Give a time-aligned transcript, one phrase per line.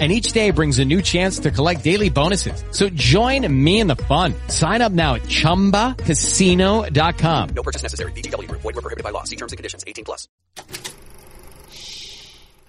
[0.00, 2.64] And each day brings a new chance to collect daily bonuses.
[2.72, 4.34] So join me in the fun.
[4.48, 7.48] Sign up now at ChumbaCasino.com.
[7.54, 8.10] No purchase necessary.
[8.10, 8.62] VGW Group.
[8.62, 9.22] Void were prohibited by law.
[9.22, 9.84] See terms and conditions.
[9.86, 10.26] 18 plus.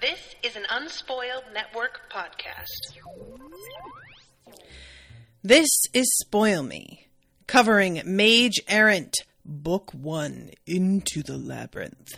[0.02, 3.00] This is an Unspoiled Network podcast.
[5.42, 7.08] This is Spoil Me,
[7.48, 12.14] covering Mage Errant, Book 1, Into the Labyrinth.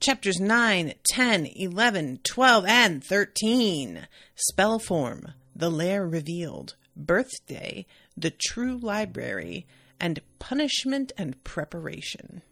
[0.00, 4.06] Chapters 9, 10, 11, 12, and 13.
[4.36, 7.84] Spell Form, The Lair Revealed, Birthday,
[8.16, 9.66] The True Library,
[9.98, 12.42] and Punishment and Preparation.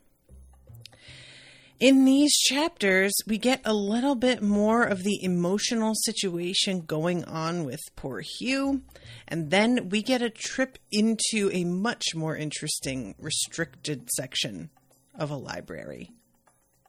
[1.78, 7.64] In these chapters, we get a little bit more of the emotional situation going on
[7.64, 8.82] with poor Hugh,
[9.28, 14.70] and then we get a trip into a much more interesting, restricted section
[15.14, 16.10] of a library.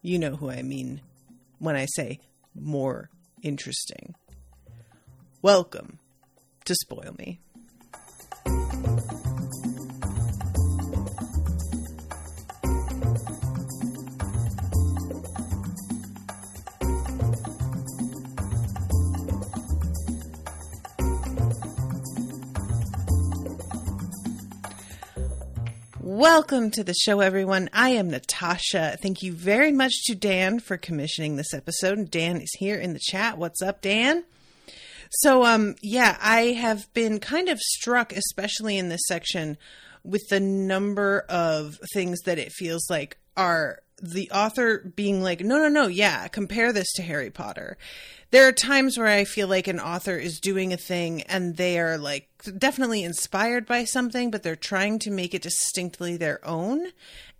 [0.01, 1.01] You know who I mean
[1.59, 2.19] when I say
[2.53, 3.09] more
[3.41, 4.13] interesting.
[5.41, 5.99] Welcome
[6.65, 7.39] to Spoil Me.
[26.17, 27.69] Welcome to the show, everyone.
[27.73, 28.97] I am Natasha.
[28.99, 32.09] Thank you very much to Dan for commissioning this episode.
[32.09, 33.37] Dan is here in the chat.
[33.37, 34.23] What's up, Dan?
[35.11, 39.59] So, um, yeah, I have been kind of struck, especially in this section,
[40.03, 45.57] with the number of things that it feels like are the author being like, no,
[45.57, 47.77] no, no, yeah, compare this to Harry Potter.
[48.29, 51.79] There are times where I feel like an author is doing a thing and they
[51.79, 56.87] are like definitely inspired by something, but they're trying to make it distinctly their own.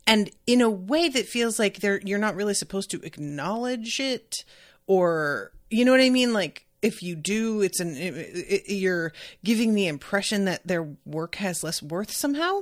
[0.08, 4.46] And in a way that feels like they're you're not really supposed to acknowledge it
[4.88, 6.32] or you know what I mean?
[6.32, 9.12] Like if you do, it's an it, it, you're
[9.44, 12.62] giving the impression that their work has less worth somehow.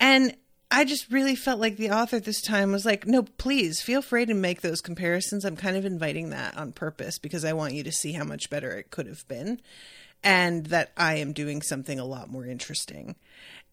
[0.00, 0.36] And
[0.74, 4.26] I just really felt like the author this time was like, no, please feel free
[4.26, 5.44] to make those comparisons.
[5.44, 8.50] I'm kind of inviting that on purpose because I want you to see how much
[8.50, 9.60] better it could have been
[10.24, 13.14] and that I am doing something a lot more interesting.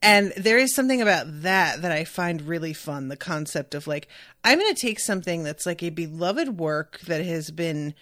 [0.00, 4.06] And there is something about that that I find really fun the concept of like,
[4.44, 7.94] I'm going to take something that's like a beloved work that has been,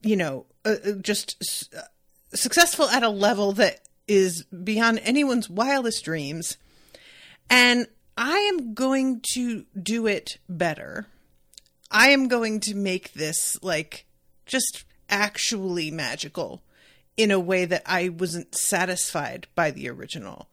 [0.00, 1.82] you know, uh, uh just uh,
[2.32, 6.56] successful at a level that is beyond anyone's wildest dreams.
[7.50, 11.06] And I am going to do it better.
[11.90, 14.06] I am going to make this like
[14.46, 16.62] just actually magical
[17.16, 20.48] in a way that I wasn't satisfied by the original.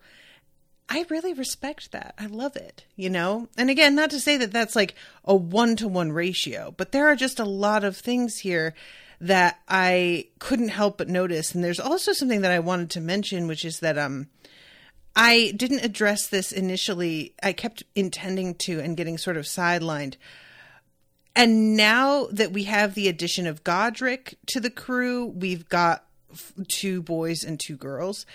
[0.90, 2.13] I really respect that.
[2.19, 3.47] I love it, you know?
[3.57, 7.07] And again, not to say that that's like a one to one ratio, but there
[7.07, 8.75] are just a lot of things here
[9.22, 11.56] that I couldn't help but notice.
[11.56, 14.28] And there's also something that I wanted to mention, which is that, um,
[15.16, 17.35] I didn't address this initially.
[17.41, 20.16] I kept intending to and getting sort of sidelined.
[21.35, 26.06] And now that we have the addition of Godric to the crew, we've got
[26.68, 28.25] two boys and two girls.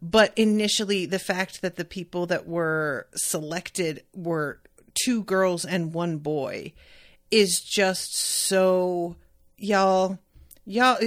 [0.00, 4.60] But initially, the fact that the people that were selected were
[4.94, 6.72] two girls and one boy
[7.30, 9.16] is just so,
[9.56, 10.18] y'all,
[10.64, 10.98] y'all,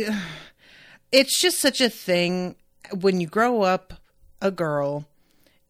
[1.11, 2.55] it's just such a thing
[2.99, 3.93] when you grow up
[4.41, 5.07] a girl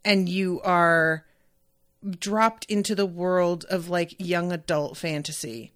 [0.03, 1.25] and you are
[2.19, 5.71] dropped into the world of like young adult fantasy.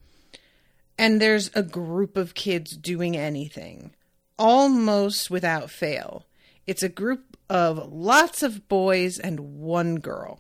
[0.98, 3.94] And there's a group of kids doing anything
[4.38, 6.26] almost without fail.
[6.66, 10.40] It's a group of lots of boys and one girl.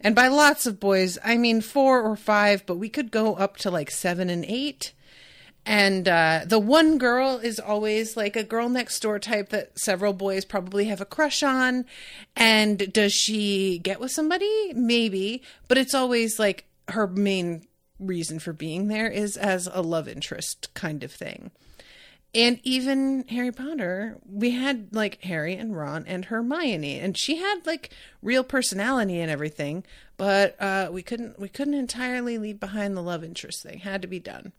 [0.00, 3.56] And by lots of boys i mean four or five but we could go up
[3.56, 4.92] to like seven and eight
[5.66, 10.12] and uh, the one girl is always like a girl next door type that several
[10.12, 11.84] boys probably have a crush on.
[12.36, 14.72] And does she get with somebody?
[14.74, 15.42] Maybe.
[15.66, 17.66] But it's always like her main
[17.98, 21.50] reason for being there is as a love interest kind of thing.
[22.32, 27.66] And even Harry Potter, we had like Harry and Ron and Hermione, and she had
[27.66, 27.90] like
[28.22, 29.84] real personality and everything,
[30.16, 33.78] but uh, we couldn't we couldn't entirely leave behind the love interest thing.
[33.78, 34.52] Had to be done.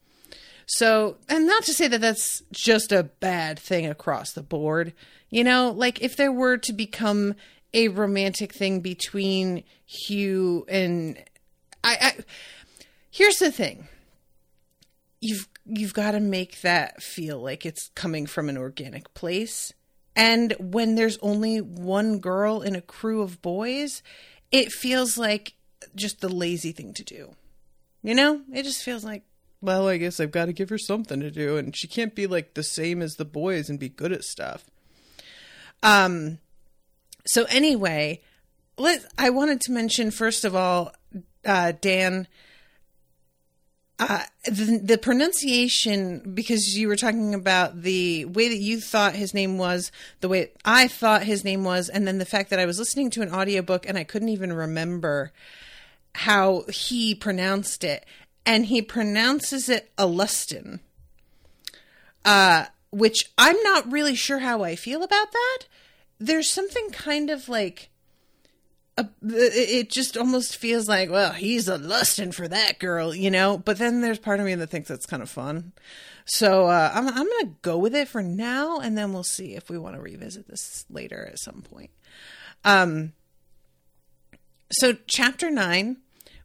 [0.69, 4.93] So, and not to say that that's just a bad thing across the board.
[5.29, 7.35] You know, like if there were to become
[7.73, 11.17] a romantic thing between Hugh and
[11.83, 12.13] I, I
[13.09, 13.87] here's the thing.
[15.21, 19.73] you've you've got to make that feel like it's coming from an organic place.
[20.15, 24.01] And when there's only one girl in a crew of boys,
[24.51, 25.53] it feels like
[25.95, 27.35] just the lazy thing to do.
[28.01, 28.41] You know?
[28.51, 29.23] It just feels like,
[29.61, 32.27] well, I guess I've got to give her something to do and she can't be
[32.27, 34.65] like the same as the boys and be good at stuff.
[35.83, 36.39] Um
[37.25, 38.21] so anyway,
[38.77, 40.93] let I wanted to mention first of all
[41.45, 42.27] uh Dan
[43.99, 49.33] uh, the, the pronunciation, because you were talking about the way that you thought his
[49.33, 52.65] name was, the way I thought his name was, and then the fact that I
[52.65, 55.31] was listening to an audiobook and I couldn't even remember
[56.13, 58.05] how he pronounced it.
[58.47, 60.79] And he pronounces it Alustin,
[62.23, 65.59] uh, which I'm not really sure how I feel about that.
[66.17, 67.89] There's something kind of like
[68.97, 73.57] a, it just almost feels like, well, he's a lusting for that girl, you know.
[73.57, 75.73] But then there's part of me that thinks that's kind of fun.
[76.25, 79.69] So uh, I'm I'm gonna go with it for now, and then we'll see if
[79.69, 81.91] we want to revisit this later at some point.
[82.63, 83.11] Um.
[84.69, 85.97] So chapter nine,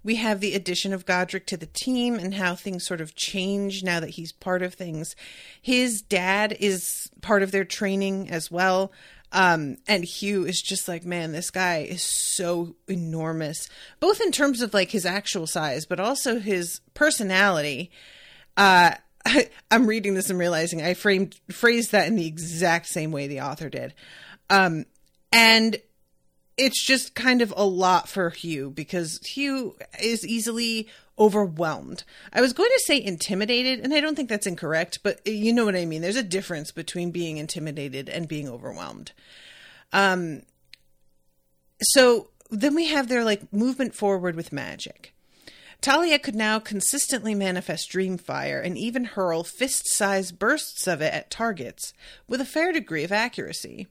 [0.04, 3.82] we have the addition of Godric to the team and how things sort of change
[3.82, 5.14] now that he's part of things.
[5.60, 8.92] His dad is part of their training as well.
[9.32, 13.68] Um, and Hugh is just like, man, this guy is so enormous,
[13.98, 17.90] both in terms of like his actual size, but also his personality.
[18.56, 18.92] Uh,
[19.24, 23.26] I, am reading this and realizing I framed phrased that in the exact same way
[23.26, 23.94] the author did.
[24.50, 24.84] Um,
[25.32, 25.80] and
[26.62, 30.88] it's just kind of a lot for Hugh because Hugh is easily
[31.18, 32.04] overwhelmed.
[32.32, 35.64] I was going to say intimidated, and I don't think that's incorrect, but you know
[35.64, 36.02] what I mean.
[36.02, 39.10] There's a difference between being intimidated and being overwhelmed.
[39.92, 40.42] Um,
[41.82, 45.12] so then we have their like movement forward with magic.
[45.80, 51.12] Talia could now consistently manifest dream fire and even hurl fist sized bursts of it
[51.12, 51.92] at targets
[52.28, 53.88] with a fair degree of accuracy.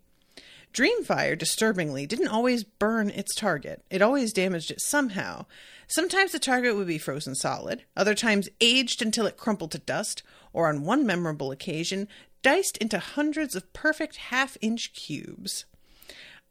[0.74, 3.84] Dreamfire, disturbingly, didn't always burn its target.
[3.90, 5.46] It always damaged it somehow.
[5.88, 10.24] Sometimes the target would be frozen solid, other times aged until it crumpled to dust,
[10.54, 12.08] or on one memorable occasion,
[12.42, 15.66] diced into hundreds of perfect half inch cubes.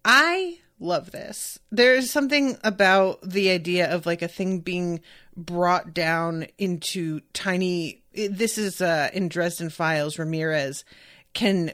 [0.05, 1.59] I love this.
[1.71, 5.01] There's something about the idea of like a thing being
[5.37, 8.03] brought down into tiny.
[8.13, 10.19] This is uh, in Dresden Files.
[10.19, 10.85] Ramirez
[11.33, 11.73] can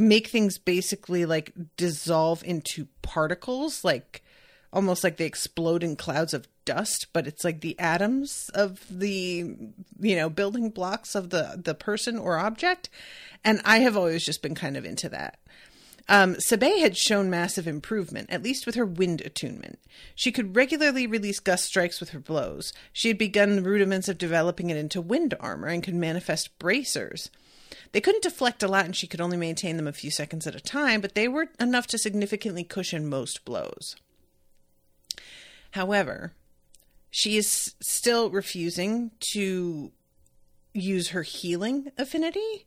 [0.00, 4.22] make things basically like dissolve into particles, like
[4.72, 9.56] almost like they explode in clouds of dust, but it's like the atoms of the
[10.00, 12.88] you know building blocks of the the person or object.
[13.44, 15.38] And I have always just been kind of into that.
[16.08, 19.78] Um, Sabae had shown massive improvement, at least with her wind attunement.
[20.16, 22.72] She could regularly release gust strikes with her blows.
[22.92, 27.30] She had begun the rudiments of developing it into wind armor and could manifest bracers.
[27.92, 30.54] They couldn't deflect a lot and she could only maintain them a few seconds at
[30.54, 33.96] a time, but they were enough to significantly cushion most blows.
[35.72, 36.32] However,
[37.10, 39.90] she is still refusing to
[40.72, 42.66] use her healing affinity.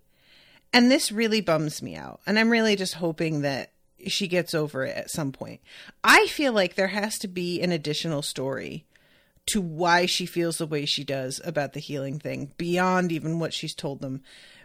[0.73, 2.19] And this really bums me out.
[2.25, 3.71] And I'm really just hoping that
[4.07, 5.61] she gets over it at some point.
[6.03, 8.85] I feel like there has to be an additional story
[9.45, 13.53] to why she feels the way she does about the healing thing beyond even what
[13.53, 14.21] she's told them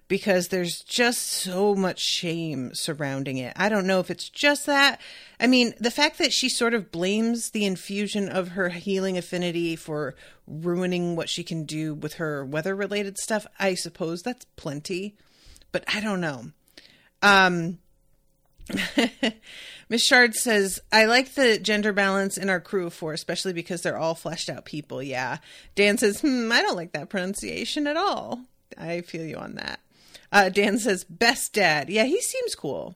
[0.09, 3.53] because there's just so much shame surrounding it.
[3.57, 5.01] I don't know if it's just that.
[5.39, 9.77] I mean, the fact that she sort of blames the infusion of her healing affinity
[9.77, 10.15] for
[10.47, 15.15] ruining what she can do with her weather related stuff, I suppose that's plenty.
[15.71, 16.47] But I don't know.
[17.23, 17.79] Um
[19.89, 23.81] Miss Shard says, I like the gender balance in our crew of four, especially because
[23.81, 25.03] they're all fleshed out people.
[25.03, 25.39] Yeah.
[25.75, 28.41] Dan says, hmm, I don't like that pronunciation at all.
[28.77, 29.81] I feel you on that.
[30.31, 31.89] Uh, Dan says, best dad.
[31.89, 32.95] Yeah, he seems cool.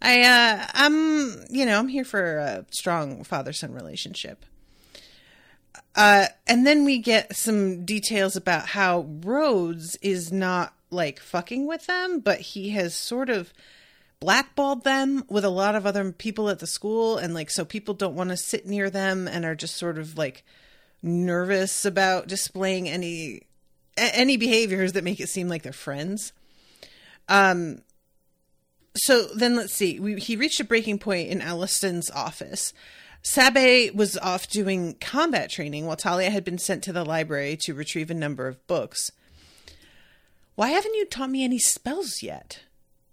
[0.00, 4.44] I, uh, I'm, you know, I'm here for a strong father son relationship.
[5.94, 11.86] Uh, and then we get some details about how Rhodes is not like fucking with
[11.86, 13.52] them, but he has sort of
[14.20, 17.16] blackballed them with a lot of other people at the school.
[17.18, 20.16] And like, so people don't want to sit near them and are just sort of
[20.16, 20.44] like
[21.02, 23.42] nervous about displaying any
[23.96, 26.32] any behaviors that make it seem like they're friends.
[27.28, 27.82] Um,
[28.96, 29.98] so then let's see.
[29.98, 32.72] We, he reached a breaking point in Alustin's office.
[33.22, 37.74] Sabae was off doing combat training while Talia had been sent to the library to
[37.74, 39.12] retrieve a number of books.
[40.54, 42.60] Why haven't you taught me any spells yet?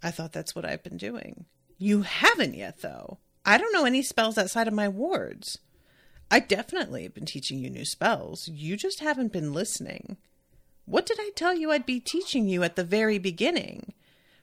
[0.02, 1.46] I thought that's what I've been doing.
[1.78, 3.20] You haven't yet, though.
[3.46, 5.60] I don't know any spells outside of my wards.
[6.32, 8.48] I definitely have been teaching you new spells.
[8.48, 10.18] You just haven't been listening.
[10.86, 13.94] What did I tell you I'd be teaching you at the very beginning?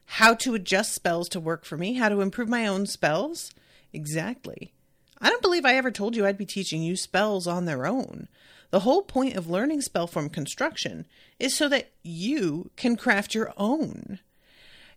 [0.06, 3.52] How to adjust spells to work for me, how to improve my own spells?
[3.92, 4.72] Exactly.
[5.20, 8.28] I don't believe I ever told you I'd be teaching you spells on their own.
[8.70, 11.06] The whole point of learning spell form construction
[11.38, 14.20] is so that you can craft your own.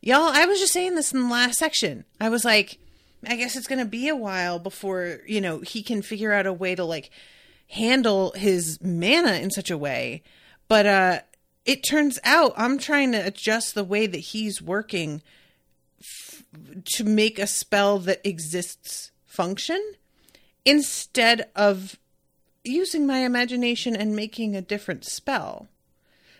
[0.01, 2.05] Y'all, I was just saying this in the last section.
[2.19, 2.77] I was like,
[3.27, 6.45] I guess it's going to be a while before, you know, he can figure out
[6.45, 7.11] a way to like
[7.69, 10.23] handle his mana in such a way.
[10.67, 11.19] But uh
[11.69, 15.21] it turns out I'm trying to adjust the way that he's working
[16.01, 16.43] f-
[16.95, 19.79] to make a spell that exists function
[20.65, 21.99] instead of
[22.63, 25.67] using my imagination and making a different spell.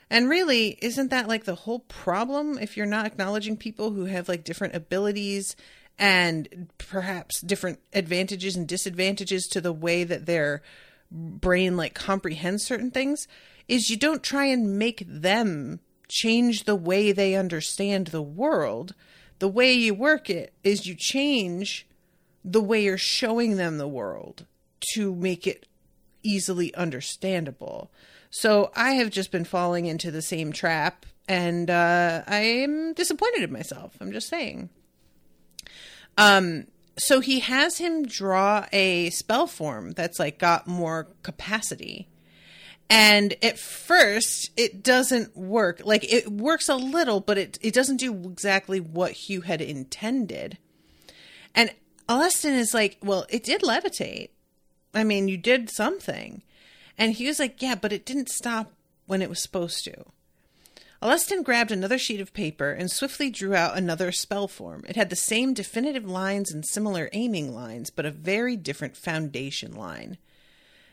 [0.10, 4.28] And really, isn't that like the whole problem if you're not acknowledging people who have
[4.28, 5.56] like different abilities
[6.00, 10.64] and perhaps different advantages and disadvantages to the way that their
[11.12, 13.28] brain like comprehends certain things?
[13.70, 18.94] Is you don't try and make them change the way they understand the world.
[19.38, 21.88] The way you work it is you change
[22.44, 24.46] the way you're showing them the world
[24.94, 25.68] to make it
[26.24, 27.92] easily understandable.
[28.30, 33.54] So I have just been falling into the same trap and uh, I'm disappointed in
[33.54, 33.96] myself.
[34.02, 34.70] I'm just saying.
[36.18, 36.66] Um,
[36.98, 42.10] so he has him draw a spell form that's like got more capacity.
[42.90, 45.82] And at first, it doesn't work.
[45.86, 50.58] Like it works a little, but it it doesn't do exactly what Hugh had intended.
[51.54, 51.72] And
[52.08, 54.30] Alustin is like, well, it did levitate.
[54.94, 56.42] I mean, you did something.
[56.98, 58.74] And he was like, yeah, but it didn't stop
[59.06, 60.06] when it was supposed to.
[61.02, 64.84] Alustin grabbed another sheet of paper and swiftly drew out another spell form.
[64.88, 69.74] It had the same definitive lines and similar aiming lines, but a very different foundation
[69.74, 70.18] line.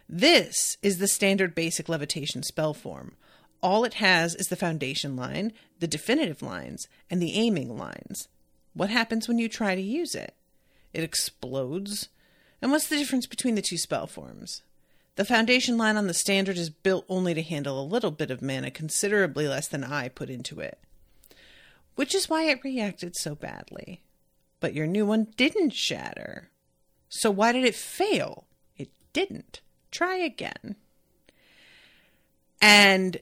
[0.09, 3.17] This is the standard basic levitation spell form.
[3.63, 8.29] All it has is the foundation line, the definitive lines, and the aiming lines.
[8.75, 10.35] What happens when you try to use it?
[10.93, 12.09] It explodes.
[12.63, 14.63] And what's the difference between the two spell forms?
[15.17, 18.43] The foundation line on the standard is built only to handle a little bit of
[18.43, 20.79] mana, considerably less than I put into it.
[21.95, 24.03] Which is why it reacted so badly.
[24.61, 26.51] But your new one didn't shatter.
[27.09, 28.45] So why did it fail?
[28.77, 29.61] It didn't.
[29.90, 30.76] Try again.
[32.61, 33.19] And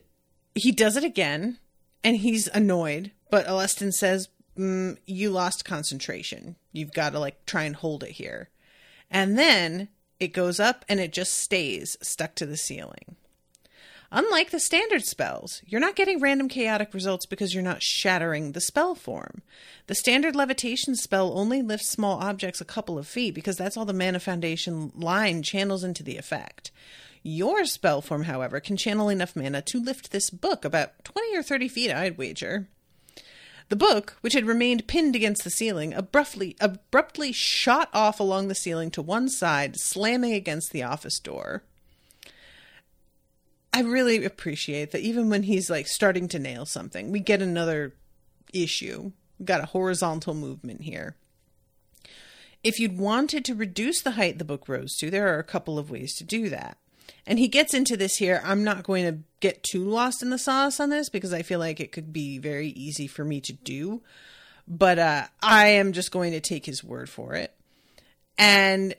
[0.53, 1.59] he does it again,
[2.03, 3.11] and he's annoyed.
[3.29, 6.55] But Alustin says, mm, You lost concentration.
[6.71, 8.49] You've got to like try and hold it here.
[9.11, 13.15] And then it goes up and it just stays stuck to the ceiling.
[14.17, 18.61] Unlike the standard spells, you're not getting random chaotic results because you're not shattering the
[18.61, 19.41] spell form.
[19.87, 23.83] The standard levitation spell only lifts small objects a couple of feet because that's all
[23.83, 26.71] the mana foundation line channels into the effect.
[27.23, 31.43] Your spell form, however, can channel enough mana to lift this book about 20 or
[31.43, 32.69] 30 feet, I'd wager.
[33.67, 38.55] The book, which had remained pinned against the ceiling, abruptly abruptly shot off along the
[38.55, 41.63] ceiling to one side, slamming against the office door.
[43.75, 47.91] I really appreciate that even when he's like starting to nail something, we get another
[48.53, 49.11] issue.
[49.37, 51.17] We've got a horizontal movement here.
[52.63, 55.77] If you'd wanted to reduce the height the book rose to, there are a couple
[55.77, 56.77] of ways to do that.
[57.27, 58.41] And he gets into this here.
[58.45, 61.59] I'm not going to get too lost in the sauce on this because I feel
[61.59, 64.01] like it could be very easy for me to do.
[64.69, 67.53] But uh, I am just going to take his word for it.
[68.37, 68.95] And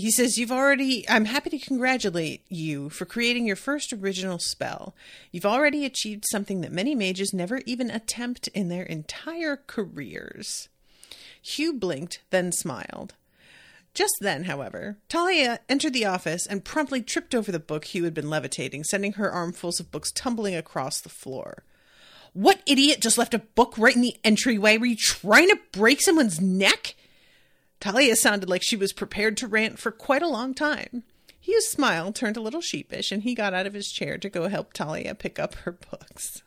[0.00, 4.94] he says, You've already, I'm happy to congratulate you for creating your first original spell.
[5.30, 10.68] You've already achieved something that many mages never even attempt in their entire careers.
[11.42, 13.14] Hugh blinked, then smiled.
[13.92, 18.14] Just then, however, Talia entered the office and promptly tripped over the book Hugh had
[18.14, 21.64] been levitating, sending her armfuls of books tumbling across the floor.
[22.32, 24.78] What idiot just left a book right in the entryway?
[24.78, 26.94] Were you trying to break someone's neck?
[27.80, 31.02] Talia sounded like she was prepared to rant for quite a long time.
[31.40, 34.48] Hugh's smile turned a little sheepish, and he got out of his chair to go
[34.48, 36.42] help Talia pick up her books.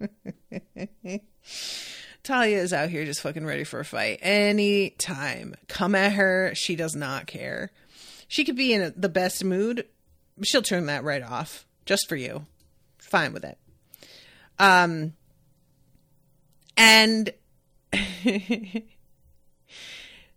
[2.24, 5.54] Talia is out here just fucking ready for a fight anytime.
[5.68, 6.52] Come at her.
[6.54, 7.70] She does not care.
[8.26, 9.86] She could be in the best mood.
[10.42, 12.46] She'll turn that right off just for you.
[12.98, 13.58] Fine with it.
[14.58, 15.12] Um,
[16.76, 17.32] and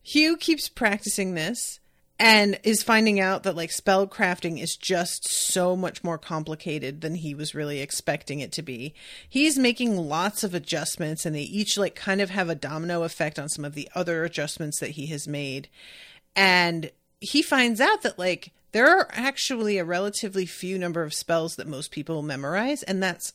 [0.07, 1.81] Hugh keeps practicing this
[2.17, 7.15] and is finding out that like spell crafting is just so much more complicated than
[7.15, 8.93] he was really expecting it to be.
[9.27, 13.37] He's making lots of adjustments and they each like kind of have a domino effect
[13.37, 15.67] on some of the other adjustments that he has made.
[16.37, 21.57] And he finds out that like there are actually a relatively few number of spells
[21.57, 23.33] that most people memorize and that's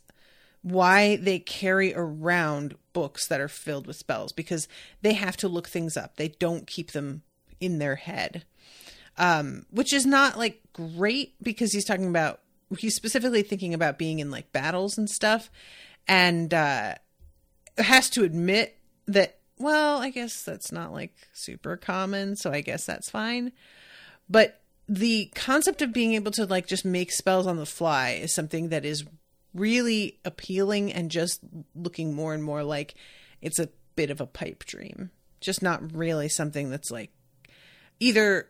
[0.63, 4.69] why they carry around books that are filled with spells because
[5.03, 6.17] they have to look things up.
[6.17, 7.23] They don't keep them
[7.61, 8.45] in their head.
[9.19, 12.41] Um, which is not like great because he's talking about
[12.79, 15.51] he's specifically thinking about being in like battles and stuff
[16.09, 16.95] and uh
[17.77, 22.85] has to admit that well, I guess that's not like super common, so I guess
[22.85, 23.53] that's fine.
[24.29, 28.35] But the concept of being able to like just make spells on the fly is
[28.35, 29.05] something that is
[29.55, 31.41] really appealing and just
[31.75, 32.95] looking more and more like
[33.41, 35.11] it's a bit of a pipe dream.
[35.41, 37.11] Just not really something that's like
[38.01, 38.49] either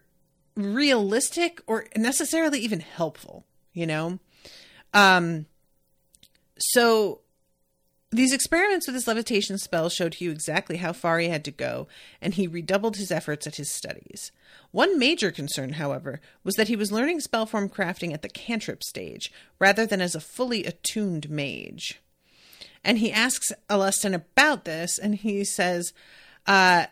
[0.54, 4.18] realistic or necessarily even helpful, you know?
[4.94, 5.46] Um
[6.58, 7.20] so
[8.12, 11.88] these experiments with his levitation spell showed Hugh exactly how far he had to go,
[12.20, 14.30] and he redoubled his efforts at his studies.
[14.70, 19.32] One major concern, however, was that he was learning spellform crafting at the cantrip stage,
[19.58, 22.02] rather than as a fully attuned mage.
[22.84, 25.94] And he asks Alustin about this, and he says,
[26.46, 26.86] uh,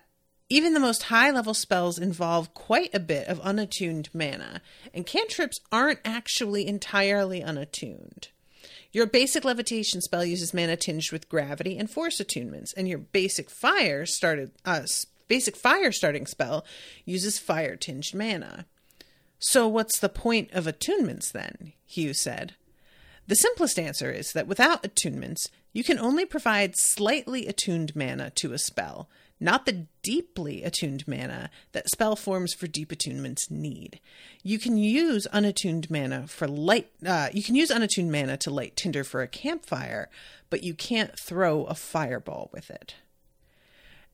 [0.48, 4.62] even the most high level spells involve quite a bit of unattuned mana,
[4.94, 8.28] and cantrips aren't actually entirely unattuned.
[8.92, 13.48] Your basic levitation spell uses mana tinged with gravity and force attunements, and your basic
[13.48, 14.82] fire started uh,
[15.28, 16.64] basic fire starting spell
[17.04, 18.66] uses fire tinged mana.
[19.38, 21.72] So what's the point of attunements then?
[21.86, 22.54] Hugh said.
[23.26, 28.52] The simplest answer is that without attunements, you can only provide slightly attuned mana to
[28.52, 29.08] a spell,
[29.40, 33.98] not the deeply attuned mana that spell forms for deep attunements need.
[34.42, 36.90] You can use unattuned mana for light.
[37.04, 40.10] Uh, you can use unattuned mana to light tinder for a campfire,
[40.50, 42.94] but you can't throw a fireball with it.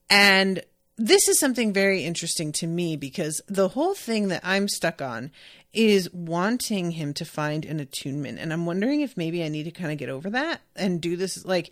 [0.09, 0.63] And
[0.97, 5.31] this is something very interesting to me because the whole thing that I'm stuck on
[5.73, 9.71] is wanting him to find an attunement, and I'm wondering if maybe I need to
[9.71, 11.69] kind of get over that and do this like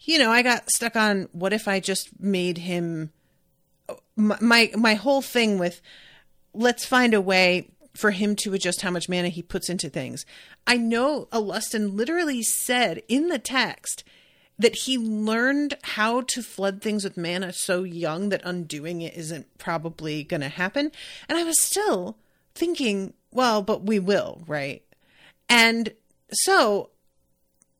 [0.00, 3.10] you know, I got stuck on what if I just made him
[4.16, 5.80] my my, whole thing with
[6.52, 10.24] let's find a way for him to adjust how much mana he puts into things.
[10.66, 14.04] I know Alustin literally said in the text
[14.58, 19.58] that he learned how to flood things with mana so young that undoing it isn't
[19.58, 20.90] probably going to happen.
[21.28, 22.16] And I was still
[22.54, 24.82] thinking, well, but we will, right?
[25.48, 25.92] And
[26.32, 26.90] so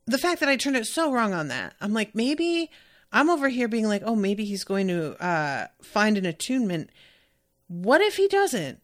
[0.08, 2.70] the fact that I turned it so wrong on that, I'm like, maybe
[3.12, 6.90] I'm over here being like, oh, maybe he's going to uh, find an attunement.
[7.68, 8.80] What if he doesn't?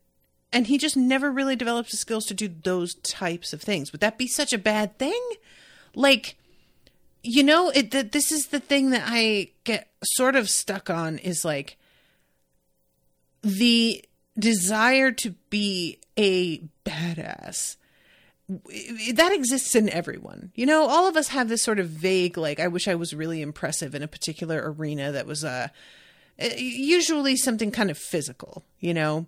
[0.53, 3.91] And he just never really develops the skills to do those types of things.
[3.91, 5.21] Would that be such a bad thing?
[5.95, 6.37] Like,
[7.23, 11.19] you know, it, th- this is the thing that I get sort of stuck on
[11.19, 11.79] is like
[13.43, 14.05] the
[14.39, 17.77] desire to be a badass
[18.49, 20.53] that exists in everyone.
[20.55, 23.15] You know, all of us have this sort of vague, like, I wish I was
[23.15, 25.69] really impressive in a particular arena that was uh,
[26.57, 29.27] usually something kind of physical, you know,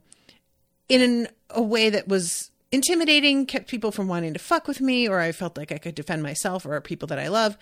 [0.88, 5.20] in a way that was intimidating, kept people from wanting to fuck with me, or
[5.20, 7.56] I felt like I could defend myself or people that I love.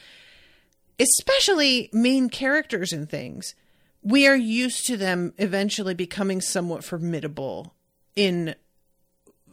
[0.99, 3.55] Especially main characters and things.
[4.03, 7.75] We are used to them eventually becoming somewhat formidable
[8.17, 8.55] in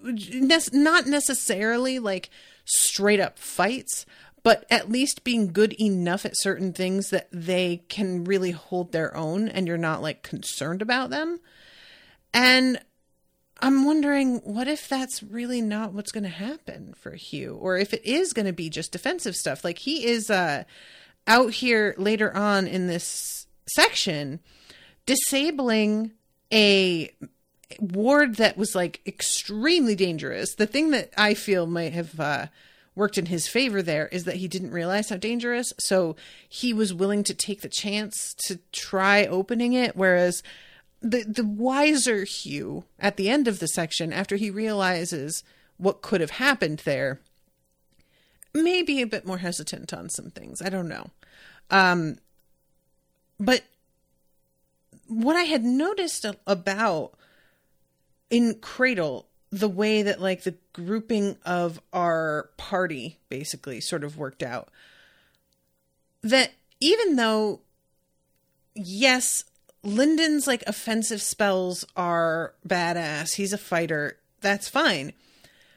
[0.04, 2.30] not necessarily like
[2.66, 4.06] straight up fights,
[4.44, 9.16] but at least being good enough at certain things that they can really hold their
[9.16, 11.40] own and you're not like concerned about them.
[12.34, 12.80] And
[13.62, 17.94] I'm wondering what if that's really not what's going to happen for Hugh or if
[17.94, 19.64] it is going to be just defensive stuff.
[19.64, 20.64] Like he is uh
[21.28, 24.40] out here later on in this section
[25.06, 26.12] disabling
[26.52, 27.14] a
[27.80, 30.56] ward that was like extremely dangerous.
[30.56, 32.48] The thing that I feel might have uh,
[32.96, 36.16] worked in his favor there is that he didn't realize how dangerous, so
[36.48, 39.96] he was willing to take the chance to try opening it.
[39.96, 40.44] Whereas
[41.02, 45.44] the the wiser Hugh at the end of the section, after he realizes
[45.78, 47.20] what could have happened there,
[48.54, 50.62] may be a bit more hesitant on some things.
[50.62, 51.10] I don't know.
[51.70, 52.18] Um,
[53.40, 53.64] but
[55.08, 57.14] what I had noticed about
[58.32, 64.41] in Cradle, the way that like the grouping of our party basically sort of worked
[64.41, 64.70] out,
[66.24, 67.60] that even though,
[68.74, 69.44] yes,
[69.84, 75.13] Lindon's like offensive spells are badass, he's a fighter, that's fine.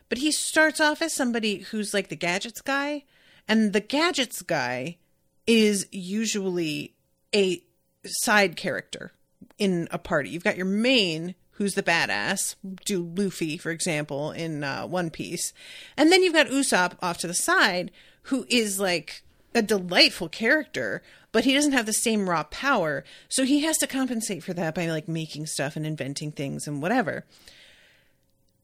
[0.09, 3.05] But he starts off as somebody who's like the gadgets guy,
[3.49, 4.99] and the gadgets guy
[5.47, 6.95] is usually
[7.35, 7.62] a
[8.07, 9.12] side character
[9.59, 10.31] in a party.
[10.31, 15.53] You've got your main who's the badass, do Luffy, for example, in uh, One Piece.
[15.97, 17.90] And then you've got Usopp off to the side,
[18.23, 19.23] who is like
[19.55, 23.05] a delightful character, but he doesn't have the same raw power.
[23.29, 26.83] So he has to compensate for that by like making stuff and inventing things and
[26.83, 27.25] whatever.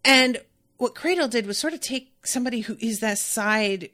[0.05, 0.40] And
[0.79, 3.90] what Cradle did was sort of take somebody who is that side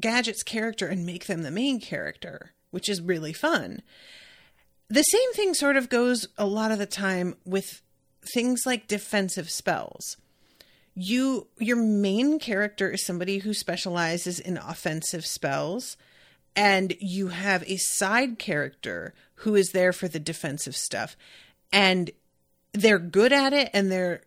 [0.00, 3.82] gadgets character and make them the main character, which is really fun.
[4.88, 7.82] The same thing sort of goes a lot of the time with
[8.22, 10.16] things like defensive spells.
[10.94, 15.96] You your main character is somebody who specializes in offensive spells
[16.56, 21.16] and you have a side character who is there for the defensive stuff
[21.72, 22.10] and
[22.72, 24.22] they're good at it and they're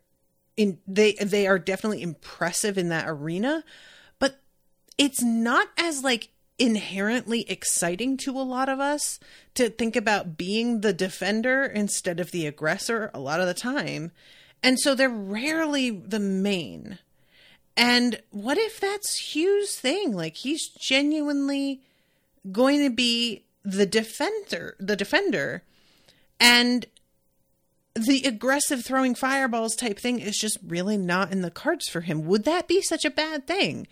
[0.55, 3.63] in they they are definitely impressive in that arena
[4.19, 4.39] but
[4.97, 9.19] it's not as like inherently exciting to a lot of us
[9.55, 14.11] to think about being the defender instead of the aggressor a lot of the time
[14.61, 16.99] and so they're rarely the main
[17.75, 21.81] and what if that's Hugh's thing like he's genuinely
[22.51, 25.63] going to be the defender, the defender,
[26.39, 26.85] and
[27.95, 32.25] the aggressive throwing fireballs type thing is just really not in the cards for him.
[32.25, 33.87] Would that be such a bad thing?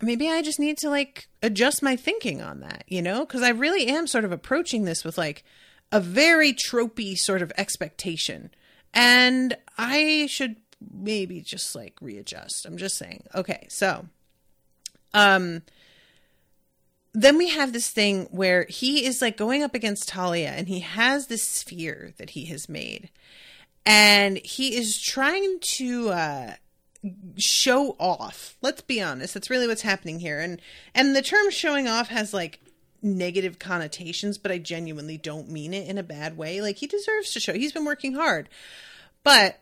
[0.00, 3.20] Maybe I just need to like adjust my thinking on that, you know?
[3.20, 5.44] Because I really am sort of approaching this with like
[5.90, 8.50] a very tropey sort of expectation.
[8.94, 10.56] And I should
[10.92, 12.64] maybe just like readjust.
[12.64, 13.24] I'm just saying.
[13.34, 14.06] Okay, so
[15.14, 15.62] um
[17.14, 20.80] then we have this thing where he is like going up against Talia and he
[20.80, 23.10] has this sphere that he has made.
[23.84, 26.52] And he is trying to uh
[27.36, 28.56] show off.
[28.60, 30.40] Let's be honest, that's really what's happening here.
[30.40, 30.60] And
[30.94, 32.60] and the term showing off has like
[33.02, 36.60] negative connotations, but I genuinely don't mean it in a bad way.
[36.60, 37.52] Like he deserves to show.
[37.52, 38.48] He's been working hard.
[39.22, 39.60] But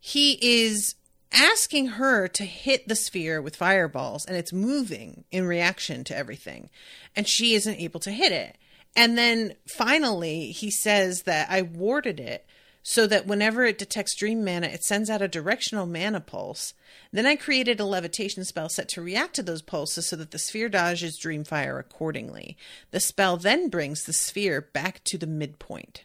[0.00, 0.94] he is
[1.32, 6.68] asking her to hit the sphere with fireballs and it's moving in reaction to everything
[7.14, 8.58] and she isn't able to hit it
[8.96, 12.44] and then finally he says that i warded it
[12.82, 16.74] so that whenever it detects dream mana it sends out a directional mana pulse.
[17.12, 20.38] Then i created a levitation spell set to react to those pulses so that the
[20.38, 22.56] sphere dodges dream fire accordingly.
[22.90, 26.04] The spell then brings the sphere back to the midpoint.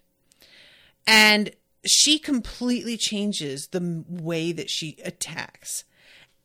[1.07, 1.51] And
[1.85, 5.83] she completely changes the way that she attacks.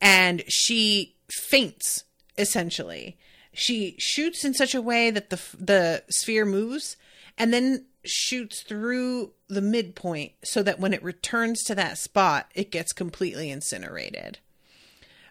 [0.00, 2.04] And she faints
[2.38, 3.18] essentially.
[3.52, 6.96] She shoots in such a way that the the sphere moves
[7.36, 12.70] and then shoots through the midpoint so that when it returns to that spot it
[12.70, 14.38] gets completely incinerated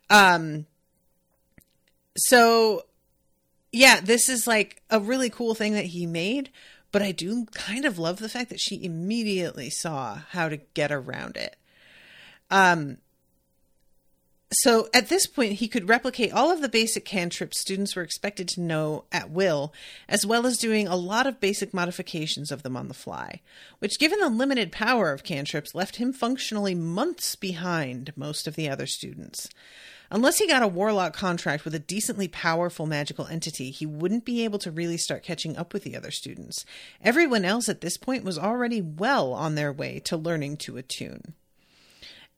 [0.09, 0.65] um
[2.17, 2.83] so
[3.71, 6.49] yeah this is like a really cool thing that he made
[6.91, 10.91] but I do kind of love the fact that she immediately saw how to get
[10.91, 11.55] around it.
[12.49, 12.97] Um,
[14.51, 18.47] so at this point, he could replicate all of the basic cantrips students were expected
[18.49, 19.71] to know at will,
[20.07, 23.41] as well as doing a lot of basic modifications of them on the fly,
[23.77, 28.67] which, given the limited power of cantrips, left him functionally months behind most of the
[28.67, 29.49] other students.
[30.11, 34.43] Unless he got a warlock contract with a decently powerful magical entity, he wouldn't be
[34.43, 36.65] able to really start catching up with the other students.
[37.03, 41.35] Everyone else at this point was already well on their way to learning to attune.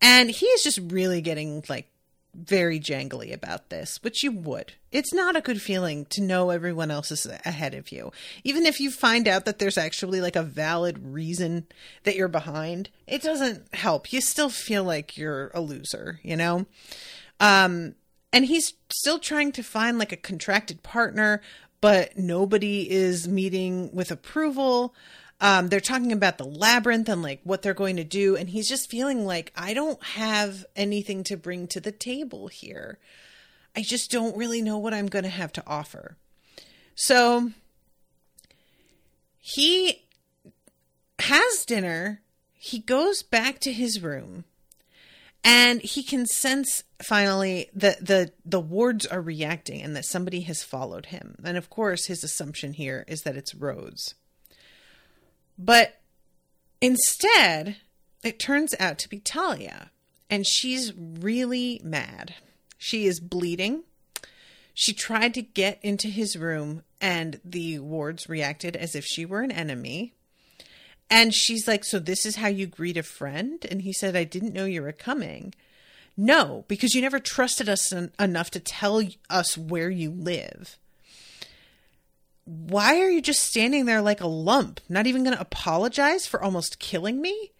[0.02, 1.88] And he is just really getting like
[2.34, 4.74] very jangly about this, which you would.
[4.92, 8.12] It's not a good feeling to know everyone else is ahead of you.
[8.44, 11.68] Even if you find out that there's actually like a valid reason
[12.04, 14.14] that you're behind, it doesn't help.
[14.14, 16.66] You still feel like you're a loser, you know?
[17.40, 17.96] Um,
[18.32, 21.42] and he's still trying to find like a contracted partner,
[21.82, 24.94] but nobody is meeting with approval.
[25.42, 28.70] Um, they're talking about the labyrinth and like what they're going to do, and he's
[28.70, 33.00] just feeling like I don't have anything to bring to the table here.
[33.76, 36.16] I just don't really know what I'm going to have to offer.
[36.94, 37.52] So
[39.40, 40.04] he
[41.20, 42.22] has dinner.
[42.54, 44.44] He goes back to his room
[45.44, 50.62] and he can sense finally that the the wards are reacting and that somebody has
[50.64, 54.14] followed him and of course his assumption here is that it's rhodes
[55.64, 56.02] but
[56.80, 57.78] instead
[58.24, 59.92] it turns out to be talia
[60.30, 62.34] and she's really mad
[62.78, 63.84] she is bleeding
[64.74, 69.42] she tried to get into his room and the wards reacted as if she were
[69.42, 70.14] an enemy
[71.12, 73.64] and she's like, So this is how you greet a friend?
[73.70, 75.54] And he said, I didn't know you were coming.
[76.16, 80.80] No, because you never trusted us en- enough to tell us where you live.
[82.46, 86.42] Why are you just standing there like a lump, not even going to apologize for
[86.42, 87.52] almost killing me?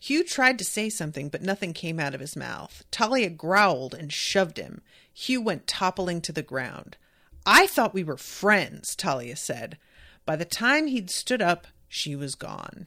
[0.00, 2.84] Hugh tried to say something, but nothing came out of his mouth.
[2.90, 4.82] Talia growled and shoved him.
[5.12, 6.96] Hugh went toppling to the ground.
[7.44, 9.78] I thought we were friends, Talia said.
[10.24, 12.86] By the time he'd stood up, she was gone.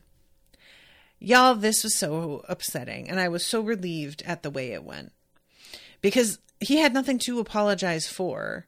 [1.19, 5.11] Y'all, this was so upsetting, and I was so relieved at the way it went.
[6.01, 8.67] Because he had nothing to apologize for.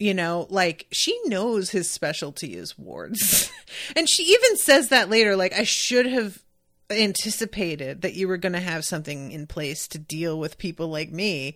[0.00, 3.52] You know, like she knows his specialty is wards.
[3.96, 6.42] and she even says that later, like, I should have
[6.90, 11.12] anticipated that you were going to have something in place to deal with people like
[11.12, 11.54] me.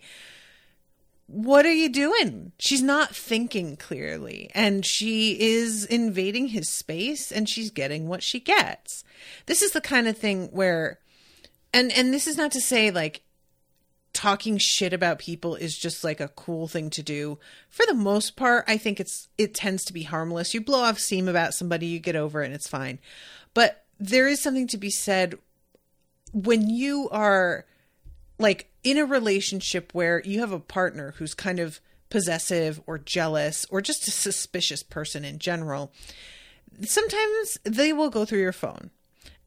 [1.27, 2.51] What are you doing?
[2.59, 8.39] She's not thinking clearly, and she is invading his space, and she's getting what she
[8.39, 9.03] gets.
[9.47, 10.99] This is the kind of thing where,
[11.73, 13.24] and and this is not to say like
[14.15, 17.37] talking shit about people is just like a cool thing to do.
[17.69, 20.53] For the most part, I think it's it tends to be harmless.
[20.53, 22.97] You blow off steam about somebody, you get over it and it's fine.
[23.53, 25.35] But there is something to be said
[26.33, 27.65] when you are
[28.39, 33.65] like in a relationship where you have a partner who's kind of possessive or jealous
[33.69, 35.91] or just a suspicious person in general.
[36.83, 38.91] Sometimes they will go through your phone.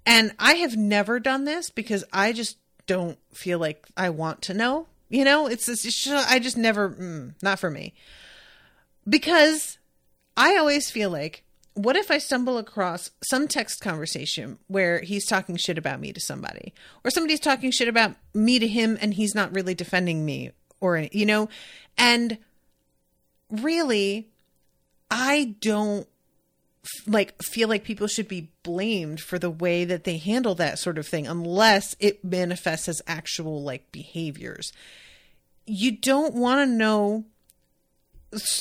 [0.05, 2.57] And I have never done this because I just
[2.89, 4.89] don't feel like I want to know.
[5.09, 7.95] You know, it's, it's just, I just never, mm, not for me.
[9.09, 9.79] Because
[10.37, 15.57] I always feel like, what if I stumble across some text conversation where he's talking
[15.57, 16.75] shit about me to somebody,
[17.05, 21.07] or somebody's talking shit about me to him and he's not really defending me, or,
[21.13, 21.49] you know,
[21.97, 22.39] and
[23.51, 24.29] really,
[25.11, 26.09] I don't
[27.07, 30.99] like feel like people should be blamed for the way that they handle that sort
[30.99, 34.73] of thing unless it manifests as actual like behaviors.
[35.67, 37.25] You don't want to know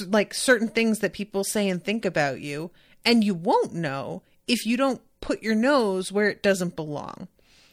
[0.08, 2.72] like certain things that people say and think about you
[3.04, 7.28] and you won't know if you don't put your nose where it doesn't belong.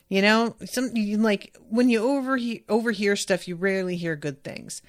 [0.08, 0.56] You know?
[0.64, 4.82] Some like when you overhear overhear stuff you rarely hear good things.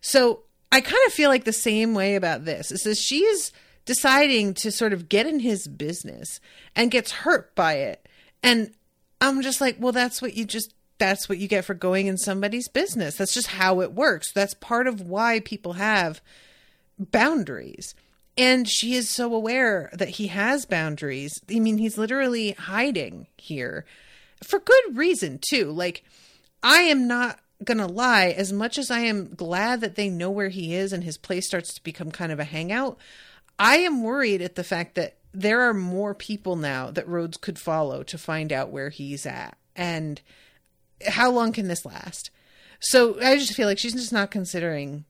[0.00, 0.40] So
[0.72, 2.70] i kind of feel like the same way about this.
[2.70, 3.52] It says she is
[3.86, 6.40] deciding to sort of get in his business
[6.74, 8.06] and gets hurt by it.
[8.42, 8.72] And
[9.20, 12.16] I'm just like, well, that's what you just that's what you get for going in
[12.16, 13.16] somebody's business.
[13.16, 14.32] That's just how it works.
[14.32, 16.20] That's part of why people have
[16.98, 17.94] boundaries.
[18.38, 21.40] And she is so aware that he has boundaries.
[21.50, 23.84] I mean, he's literally hiding here
[24.42, 25.70] for good reason, too.
[25.70, 26.04] Like,
[26.62, 30.30] I am not going to lie, as much as I am glad that they know
[30.30, 32.98] where he is and his place starts to become kind of a hangout,
[33.58, 37.58] I am worried at the fact that there are more people now that Rhodes could
[37.58, 39.56] follow to find out where he's at.
[39.74, 40.20] And
[41.06, 42.30] how long can this last?
[42.80, 45.04] So I just feel like she's just not considering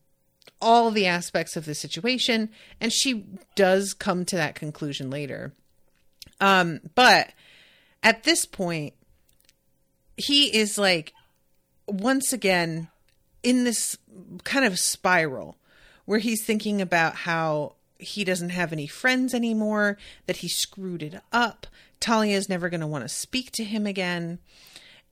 [0.61, 2.51] all the aspects of the situation.
[2.81, 5.53] And she does come to that conclusion later.
[6.41, 7.33] Um, but
[8.03, 8.95] at this point,
[10.17, 11.13] he is like,
[11.87, 12.89] once again,
[13.43, 13.97] in this
[14.43, 15.57] kind of spiral
[16.05, 21.21] where he's thinking about how he doesn't have any friends anymore, that he screwed it
[21.33, 21.67] up.
[22.01, 24.39] Talia is never going to want to speak to him again,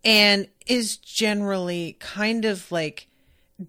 [0.05, 3.09] and is generally kind of like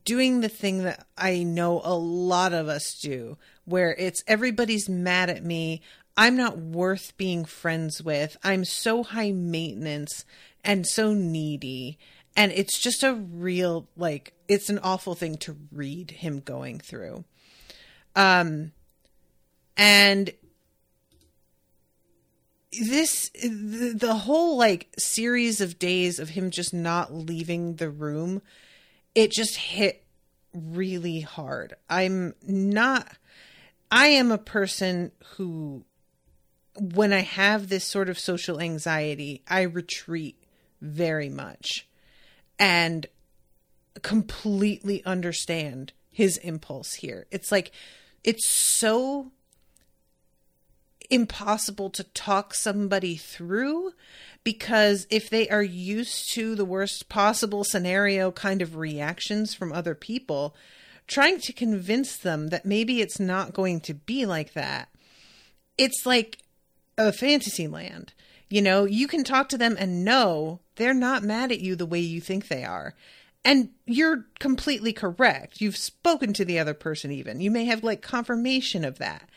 [0.03, 5.29] doing the thing that I know a lot of us do, where it's everybody's mad
[5.29, 5.81] at me.
[6.17, 8.37] I'm not worth being friends with.
[8.43, 10.25] I'm so high maintenance
[10.63, 11.97] and so needy.
[12.37, 17.23] And it's just a real, like, it's an awful thing to read him going through.
[18.15, 18.71] Um,
[19.77, 20.31] and
[22.71, 28.41] this the, the whole like series of days of him just not leaving the room
[29.13, 30.03] it just hit
[30.53, 31.73] really hard.
[31.89, 33.07] I'm not
[33.91, 35.85] i am a person who
[36.79, 40.43] when i have this sort of social anxiety i retreat
[40.81, 41.87] very much
[42.57, 43.05] and
[44.01, 47.27] completely understand his impulse here.
[47.31, 47.71] It's like
[48.23, 49.31] it's so
[51.09, 53.93] impossible to talk somebody through
[54.43, 59.95] because if they are used to the worst possible scenario kind of reactions from other
[59.95, 60.55] people,
[61.07, 64.89] trying to convince them that maybe it's not going to be like that,
[65.77, 66.37] it's like
[66.97, 68.13] a fantasy land.
[68.49, 71.85] You know, you can talk to them and know they're not mad at you the
[71.85, 72.93] way you think they are.
[73.43, 75.61] And you're completely correct.
[75.61, 77.41] You've spoken to the other person, even.
[77.41, 79.29] You may have like confirmation of that.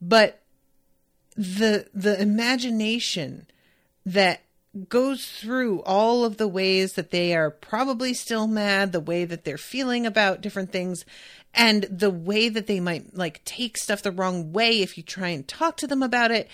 [0.00, 0.42] But
[1.38, 3.46] the the imagination
[4.04, 4.42] that
[4.88, 9.44] goes through all of the ways that they are probably still mad, the way that
[9.44, 11.04] they're feeling about different things,
[11.54, 15.28] and the way that they might like take stuff the wrong way if you try
[15.28, 16.48] and talk to them about it.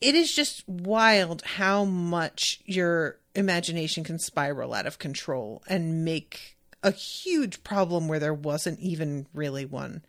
[0.00, 6.56] It is just wild how much your imagination can spiral out of control and make
[6.82, 10.02] a huge problem where there wasn't even really one.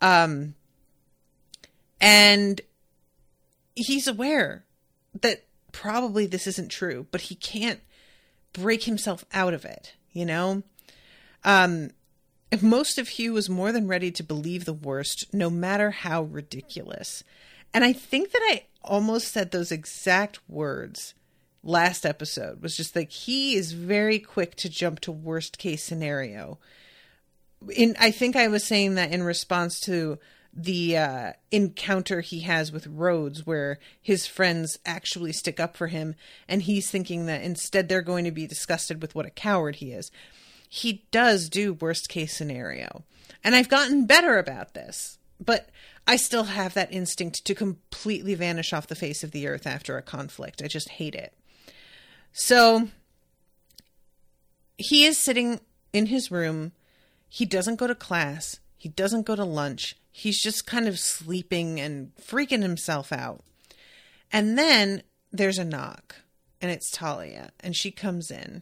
[0.00, 0.54] Um,
[2.00, 2.60] and
[3.74, 4.64] he's aware
[5.20, 7.80] that probably this isn't true, but he can't
[8.52, 10.62] break himself out of it, you know?
[11.44, 11.90] Um,
[12.50, 16.22] if most of Hugh was more than ready to believe the worst, no matter how
[16.22, 17.24] ridiculous.
[17.72, 21.14] And I think that I almost said those exact words
[21.64, 26.58] last episode was just like he is very quick to jump to worst case scenario.
[27.74, 30.18] In I think I was saying that in response to
[30.56, 36.14] the uh, encounter he has with Rhodes, where his friends actually stick up for him,
[36.48, 39.92] and he's thinking that instead they're going to be disgusted with what a coward he
[39.92, 40.10] is.
[40.68, 43.04] He does do worst case scenario.
[43.42, 45.70] And I've gotten better about this, but
[46.06, 49.96] I still have that instinct to completely vanish off the face of the earth after
[49.96, 50.62] a conflict.
[50.62, 51.32] I just hate it.
[52.32, 52.88] So
[54.76, 55.60] he is sitting
[55.92, 56.72] in his room.
[57.28, 58.58] He doesn't go to class.
[58.84, 59.96] He doesn't go to lunch.
[60.12, 63.40] He's just kind of sleeping and freaking himself out.
[64.30, 66.16] And then there's a knock,
[66.60, 68.60] and it's Talia, and she comes in.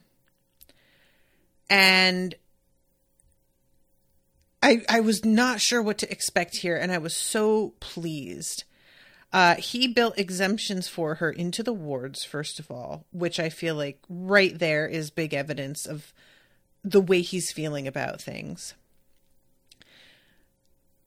[1.69, 2.37] And
[4.63, 8.63] I I was not sure what to expect here, and I was so pleased.
[9.33, 13.75] Uh, he built exemptions for her into the wards, first of all, which I feel
[13.75, 16.13] like right there is big evidence of
[16.85, 18.75] the way he's feeling about things.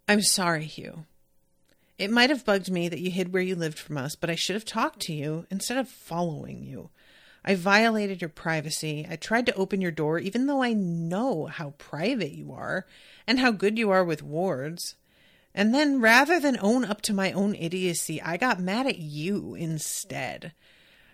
[0.07, 1.05] I'm sorry, Hugh.
[1.97, 4.35] It might have bugged me that you hid where you lived from us, but I
[4.35, 6.89] should have talked to you instead of following you.
[7.43, 9.07] I violated your privacy.
[9.09, 12.85] I tried to open your door, even though I know how private you are
[13.27, 14.95] and how good you are with wards.
[15.53, 19.55] And then, rather than own up to my own idiocy, I got mad at you
[19.55, 20.51] instead.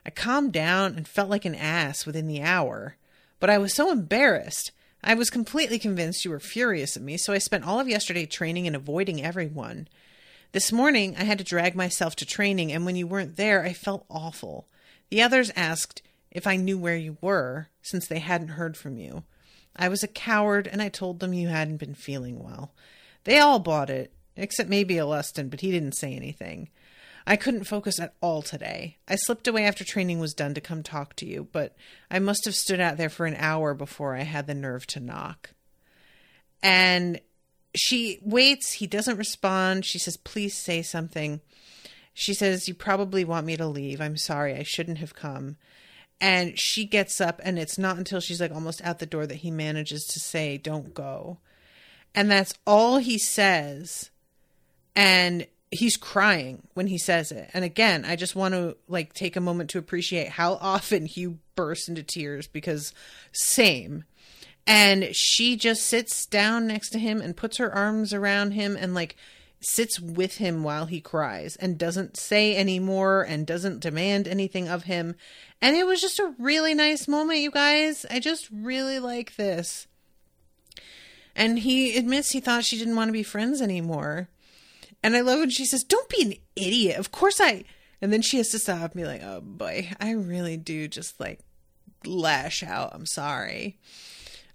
[0.05, 2.95] I calmed down and felt like an ass within the hour,
[3.39, 4.71] but I was so embarrassed.
[5.03, 8.25] I was completely convinced you were furious at me, so I spent all of yesterday
[8.25, 9.87] training and avoiding everyone.
[10.51, 13.73] This morning, I had to drag myself to training, and when you weren't there, I
[13.73, 14.67] felt awful.
[15.09, 19.23] The others asked if I knew where you were, since they hadn't heard from you.
[19.75, 22.73] I was a coward, and I told them you hadn't been feeling well.
[23.23, 26.69] They all bought it, except maybe Alustin, but he didn't say anything.
[27.25, 28.97] I couldn't focus at all today.
[29.07, 31.75] I slipped away after training was done to come talk to you, but
[32.09, 34.99] I must have stood out there for an hour before I had the nerve to
[34.99, 35.51] knock.
[36.63, 37.19] And
[37.75, 38.73] she waits.
[38.73, 39.85] He doesn't respond.
[39.85, 41.41] She says, Please say something.
[42.13, 44.01] She says, You probably want me to leave.
[44.01, 44.55] I'm sorry.
[44.55, 45.57] I shouldn't have come.
[46.19, 49.35] And she gets up, and it's not until she's like almost out the door that
[49.35, 51.39] he manages to say, Don't go.
[52.13, 54.11] And that's all he says.
[54.95, 57.49] And he's crying when he says it.
[57.53, 61.39] And again, I just want to like take a moment to appreciate how often Hugh
[61.55, 62.93] bursts into tears because
[63.31, 64.03] same.
[64.67, 68.93] And she just sits down next to him and puts her arms around him and
[68.93, 69.15] like
[69.61, 74.67] sits with him while he cries and doesn't say any more and doesn't demand anything
[74.67, 75.15] of him.
[75.61, 78.05] And it was just a really nice moment, you guys.
[78.09, 79.87] I just really like this.
[81.35, 84.27] And he admits he thought she didn't want to be friends anymore.
[85.03, 86.97] And I love when she says, Don't be an idiot.
[86.97, 87.63] Of course I.
[88.01, 91.39] And then she has to stop be like, Oh boy, I really do just like
[92.05, 92.91] lash out.
[92.93, 93.77] I'm sorry.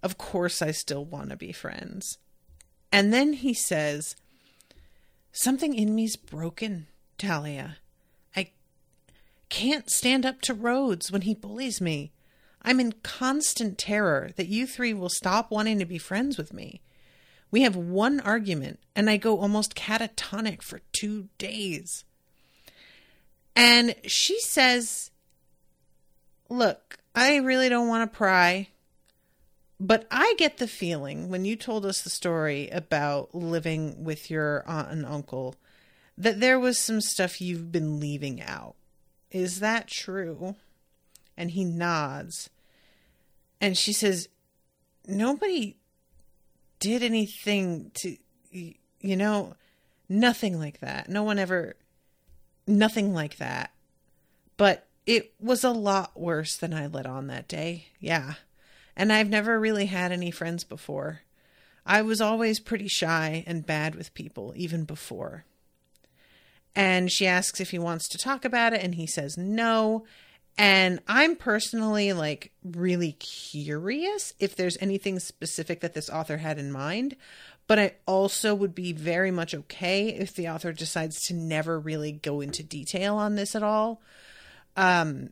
[0.02, 2.18] Of course I still want to be friends.
[2.92, 4.16] And then he says,
[5.32, 6.87] Something in me's broken,
[7.18, 7.76] Talia.
[8.35, 8.52] I
[9.48, 12.12] can't stand up to Rhodes when he bullies me.
[12.62, 16.80] I'm in constant terror that you three will stop wanting to be friends with me.
[17.50, 22.04] We have one argument, and I go almost catatonic for two days.
[23.54, 25.11] And she says,
[26.48, 28.68] Look, I really don't want to pry,
[29.80, 34.62] but I get the feeling when you told us the story about living with your
[34.68, 35.56] aunt and uncle
[36.18, 38.74] that there was some stuff you've been leaving out.
[39.30, 40.54] Is that true?
[41.37, 42.48] And he nods.
[43.61, 44.28] And she says,
[45.06, 45.77] Nobody
[46.81, 48.16] did anything to,
[48.50, 49.54] you know,
[50.08, 51.08] nothing like that.
[51.08, 51.77] No one ever,
[52.66, 53.72] nothing like that.
[54.56, 57.88] But it was a lot worse than I let on that day.
[58.00, 58.35] Yeah.
[58.96, 61.20] And I've never really had any friends before.
[61.85, 65.44] I was always pretty shy and bad with people, even before.
[66.74, 70.04] And she asks if he wants to talk about it, and he says no.
[70.59, 76.73] And I'm personally like really curious if there's anything specific that this author had in
[76.73, 77.17] mind.
[77.67, 82.13] But I also would be very much okay if the author decides to never really
[82.13, 84.00] go into detail on this at all.
[84.77, 85.31] Um,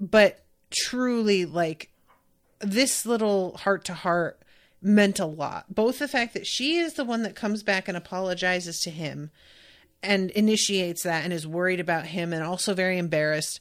[0.00, 1.90] but truly, like
[2.60, 4.40] this little heart to heart
[4.80, 5.74] meant a lot.
[5.74, 9.30] Both the fact that she is the one that comes back and apologizes to him
[10.02, 13.60] and initiates that and is worried about him and also very embarrassed.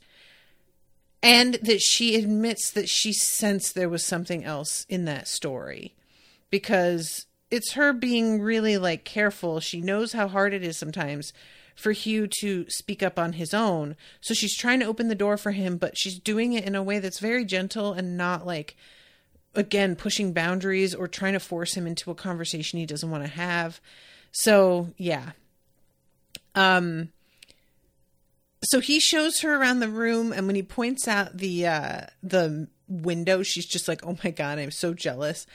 [1.24, 5.94] And that she admits that she sensed there was something else in that story
[6.50, 9.60] because it's her being really like careful.
[9.60, 11.32] She knows how hard it is sometimes
[11.76, 13.96] for Hugh to speak up on his own.
[14.20, 16.84] So she's trying to open the door for him, but she's doing it in a
[16.84, 18.76] way that's very gentle and not like
[19.54, 23.30] again pushing boundaries or trying to force him into a conversation he doesn't want to
[23.30, 23.82] have.
[24.32, 25.32] So, yeah.
[26.56, 27.10] Um
[28.64, 32.68] so he shows her around the room and when he points out the uh the
[32.88, 35.48] window, she's just like, "Oh my god, I'm so jealous."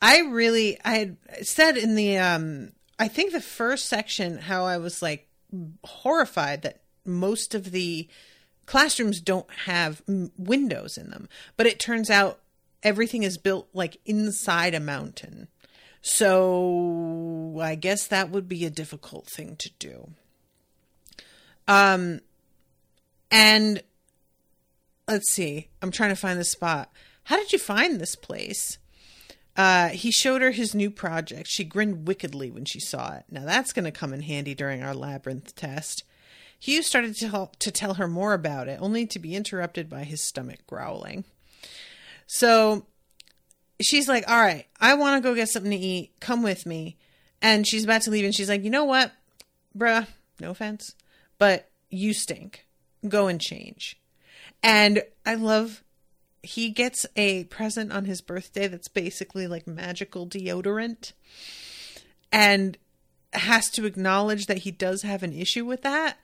[0.00, 4.76] I really I had said in the um I think the first section how I
[4.78, 5.28] was like
[5.84, 8.08] horrified that most of the
[8.66, 12.40] classrooms don't have m- windows in them, but it turns out
[12.82, 15.48] everything is built like inside a mountain.
[16.02, 20.10] So I guess that would be a difficult thing to do.
[21.66, 22.20] Um
[23.34, 23.82] and
[25.08, 25.68] let's see.
[25.82, 26.92] I'm trying to find the spot.
[27.24, 28.78] How did you find this place?
[29.56, 31.48] Uh, he showed her his new project.
[31.48, 33.24] She grinned wickedly when she saw it.
[33.28, 36.04] Now that's going to come in handy during our labyrinth test.
[36.60, 40.04] Hugh started to tell, to tell her more about it, only to be interrupted by
[40.04, 41.24] his stomach growling.
[42.28, 42.86] So
[43.82, 46.12] she's like, All right, I want to go get something to eat.
[46.20, 46.98] Come with me.
[47.42, 49.10] And she's about to leave, and she's like, You know what,
[49.76, 50.06] bruh,
[50.38, 50.94] no offense,
[51.38, 52.64] but you stink.
[53.08, 53.98] Go and change.
[54.62, 55.82] And I love
[56.42, 61.12] he gets a present on his birthday that's basically like magical deodorant
[62.30, 62.76] and
[63.32, 66.18] has to acknowledge that he does have an issue with that.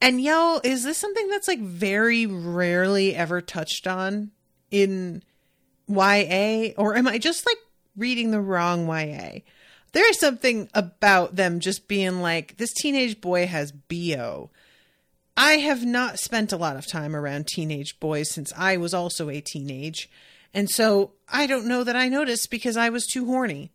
[0.00, 4.30] And y'all, is this something that's like very rarely ever touched on
[4.70, 5.22] in
[5.88, 6.70] YA?
[6.76, 7.58] Or am I just like
[7.96, 9.40] reading the wrong YA?
[9.92, 14.50] There is something about them just being like, this teenage boy has BO.
[15.38, 19.30] I have not spent a lot of time around teenage boys since I was also
[19.30, 20.10] a teenage.
[20.52, 23.70] And so I don't know that I noticed because I was too horny.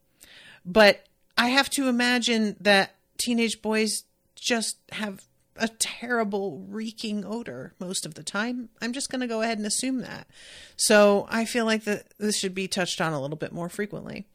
[0.65, 1.05] But
[1.37, 4.03] I have to imagine that teenage boys
[4.35, 5.21] just have
[5.55, 8.67] a terrible reeking odor most of the time.
[8.81, 10.27] I'm just going to go ahead and assume that.
[10.75, 14.25] So I feel like that this should be touched on a little bit more frequently.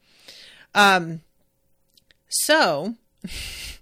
[0.73, 1.21] Um,
[2.27, 2.95] so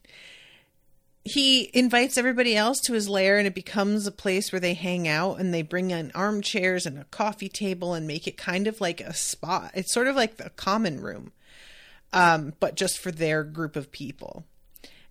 [1.30, 5.08] he invites everybody else to his lair and it becomes a place where they hang
[5.08, 8.82] out and they bring in armchairs and a coffee table and make it kind of
[8.82, 9.72] like a spot.
[9.74, 11.32] It's sort of like the common room,
[12.14, 14.46] um, but just for their group of people.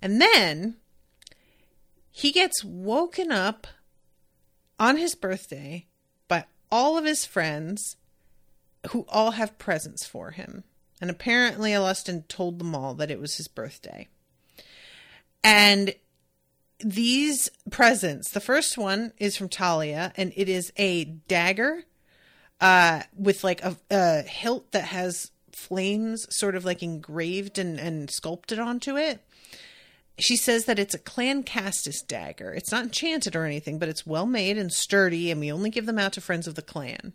[0.01, 0.77] And then
[2.11, 3.67] he gets woken up
[4.79, 5.87] on his birthday
[6.29, 7.97] by all of his friends
[8.91, 10.65] who all have presents for him.
[11.01, 14.09] And apparently, Alustin told them all that it was his birthday.
[15.45, 15.95] And
[16.81, 21.85] these presents, the first one is from Talia, and it is a dagger
[22.61, 28.11] uh, with like a, a hilt that has flames sort of like engraved and, and
[28.11, 29.21] sculpted onto it.
[30.19, 32.53] She says that it's a clan Castus dagger.
[32.53, 35.87] It's not enchanted or anything, but it's well made and sturdy, and we only give
[35.87, 37.13] them out to friends of the clan.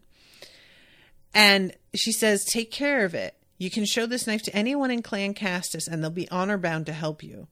[1.34, 3.36] And she says, Take care of it.
[3.58, 6.88] You can show this knife to anyone in Clan Castus, and they'll be honor bound
[6.88, 7.48] to help you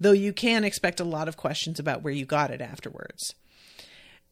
[0.00, 3.34] though you can expect a lot of questions about where you got it afterwards.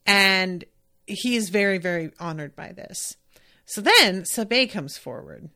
[0.06, 0.64] And
[1.06, 3.16] he is very, very honored by this.
[3.64, 5.50] So then Sabae comes forward.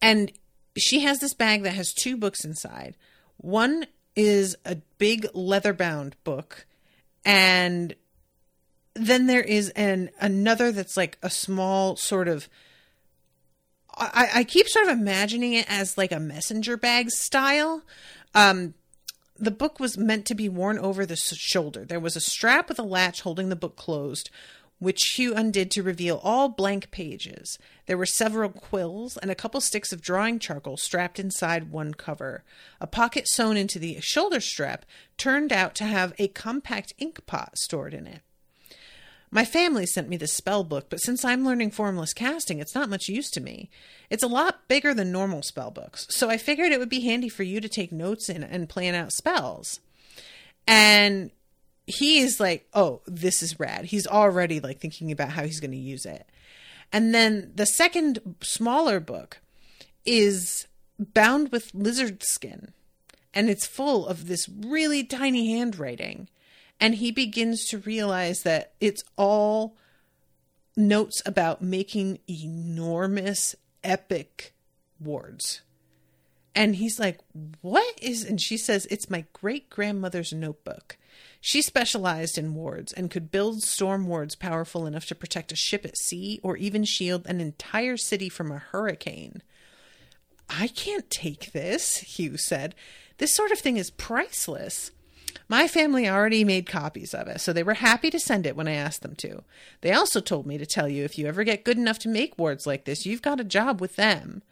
[0.00, 0.32] And
[0.76, 2.96] she has this bag that has two books inside.
[3.36, 3.86] One
[4.16, 6.66] is a big leather bound book,
[7.24, 7.94] and
[8.94, 12.48] then there is an another that's like a small sort of
[13.96, 17.82] I, I keep sort of imagining it as like a messenger bag style,
[18.34, 18.74] um,
[19.38, 21.84] the book was meant to be worn over the shoulder.
[21.84, 24.30] There was a strap with a latch holding the book closed,
[24.78, 27.58] which Hugh undid to reveal all blank pages.
[27.86, 32.44] There were several quills and a couple sticks of drawing charcoal strapped inside one cover.
[32.80, 34.84] A pocket sewn into the shoulder strap
[35.16, 38.22] turned out to have a compact ink pot stored in it.
[39.34, 42.88] My family sent me this spell book, but since I'm learning formless casting, it's not
[42.88, 43.68] much use to me.
[44.08, 47.28] It's a lot bigger than normal spell books, so I figured it would be handy
[47.28, 49.80] for you to take notes in and plan out spells.
[50.68, 51.32] And
[51.84, 55.76] he's like, "Oh, this is rad." He's already like thinking about how he's going to
[55.76, 56.28] use it.
[56.92, 59.40] And then the second smaller book
[60.06, 62.72] is bound with lizard skin,
[63.34, 66.28] and it's full of this really tiny handwriting
[66.80, 69.76] and he begins to realize that it's all
[70.76, 74.54] notes about making enormous, epic
[74.98, 75.62] wards.
[76.54, 77.18] And he's like,
[77.60, 78.24] What is?
[78.24, 80.96] And she says, It's my great grandmother's notebook.
[81.40, 85.84] She specialized in wards and could build storm wards powerful enough to protect a ship
[85.84, 89.42] at sea or even shield an entire city from a hurricane.
[90.48, 92.74] I can't take this, Hugh said.
[93.18, 94.90] This sort of thing is priceless.
[95.48, 98.68] My family already made copies of it, so they were happy to send it when
[98.68, 99.42] I asked them to.
[99.82, 102.38] They also told me to tell you if you ever get good enough to make
[102.38, 104.42] wards like this, you've got a job with them.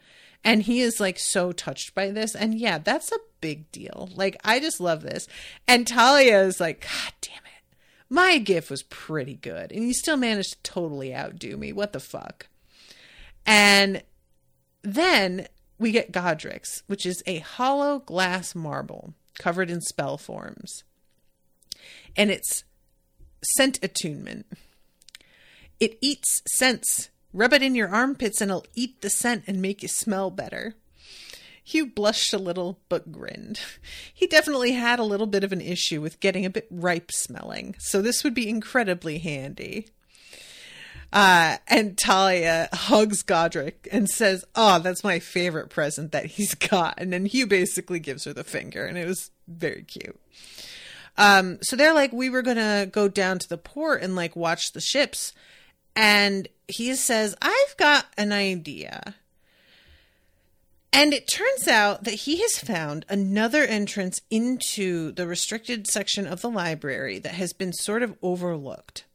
[0.43, 2.35] And he is like so touched by this.
[2.35, 4.09] And yeah, that's a big deal.
[4.13, 5.27] Like, I just love this.
[5.67, 7.77] And Talia is like, God damn it.
[8.09, 9.71] My gift was pretty good.
[9.71, 11.73] And you still managed to totally outdo me.
[11.73, 12.47] What the fuck?
[13.45, 14.03] And
[14.83, 15.47] then
[15.79, 20.83] we get Godric's, which is a hollow glass marble covered in spell forms.
[22.15, 22.63] And it's
[23.55, 24.45] scent attunement.
[25.79, 27.09] It eats scents.
[27.33, 30.75] Rub it in your armpits and it'll eat the scent and make you smell better.
[31.63, 33.59] Hugh blushed a little but grinned.
[34.13, 37.75] He definitely had a little bit of an issue with getting a bit ripe smelling,
[37.79, 39.87] so this would be incredibly handy.
[41.13, 46.95] Uh, and Talia hugs Godric and says, Oh, that's my favorite present that he's got.
[46.97, 50.19] And then Hugh basically gives her the finger, and it was very cute.
[51.15, 54.35] Um, so they're like, We were going to go down to the port and like
[54.35, 55.33] watch the ships.
[55.95, 59.13] And he says, I've got an idea.
[60.91, 66.41] And it turns out that he has found another entrance into the restricted section of
[66.41, 69.05] the library that has been sort of overlooked.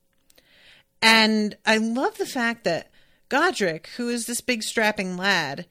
[1.01, 2.91] And I love the fact that
[3.29, 5.67] Godric, who is this big strapping lad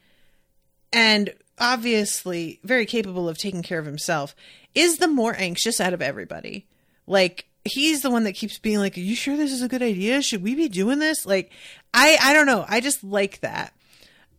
[0.93, 4.36] and obviously very capable of taking care of himself,
[4.75, 6.67] is the more anxious out of everybody.
[7.07, 9.82] Like he's the one that keeps being like, "Are you sure this is a good
[9.82, 10.21] idea?
[10.21, 11.51] Should we be doing this?" Like
[11.93, 12.65] I I don't know.
[12.67, 13.73] I just like that.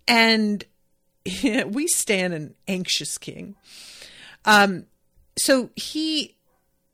[0.06, 0.64] And
[1.66, 3.56] we stand an anxious king.
[4.44, 4.86] Um
[5.38, 6.36] so he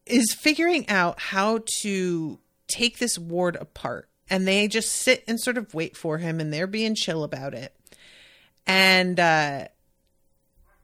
[0.07, 2.39] is figuring out how to
[2.69, 4.09] take this ward apart.
[4.31, 7.55] And they just sit and sort of wait for him and they're being chill about
[7.55, 7.75] it.
[8.67, 9.69] And uh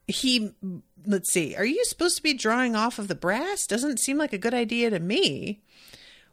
[0.07, 0.53] he
[1.07, 3.67] let's see are you supposed to be drawing off of the brass?
[3.67, 5.63] Doesn't seem like a good idea to me.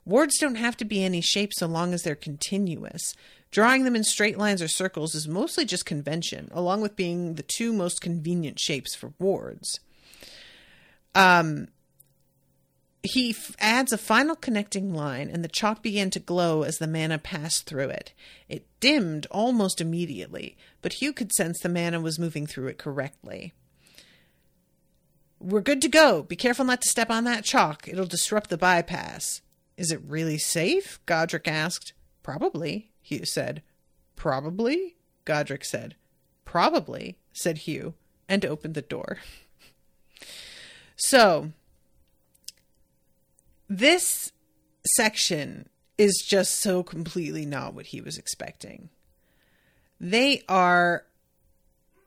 [0.03, 3.13] Wards don't have to be any shape so long as they're continuous.
[3.51, 7.43] Drawing them in straight lines or circles is mostly just convention along with being the
[7.43, 9.79] two most convenient shapes for wards.
[11.15, 11.69] Um
[13.03, 16.87] he f- adds a final connecting line, and the chalk began to glow as the
[16.87, 18.13] mana passed through it.
[18.49, 23.53] It dimmed almost immediately, but Hugh could sense the mana was moving through it correctly.
[25.39, 26.23] We're good to go.
[26.23, 27.87] Be careful not to step on that chalk.
[27.87, 29.41] It'll disrupt the bypass.
[29.77, 30.99] Is it really safe?
[31.05, 31.93] Godric asked.
[32.23, 33.61] Probably, Hugh said.
[34.15, 34.97] Probably?
[35.25, 35.95] Godric said.
[36.43, 37.93] Probably, said Hugh,
[38.27, 39.19] and opened the door.
[40.95, 41.51] so,
[43.69, 44.31] this
[44.95, 48.89] section is just so completely not what he was expecting.
[49.99, 51.05] They are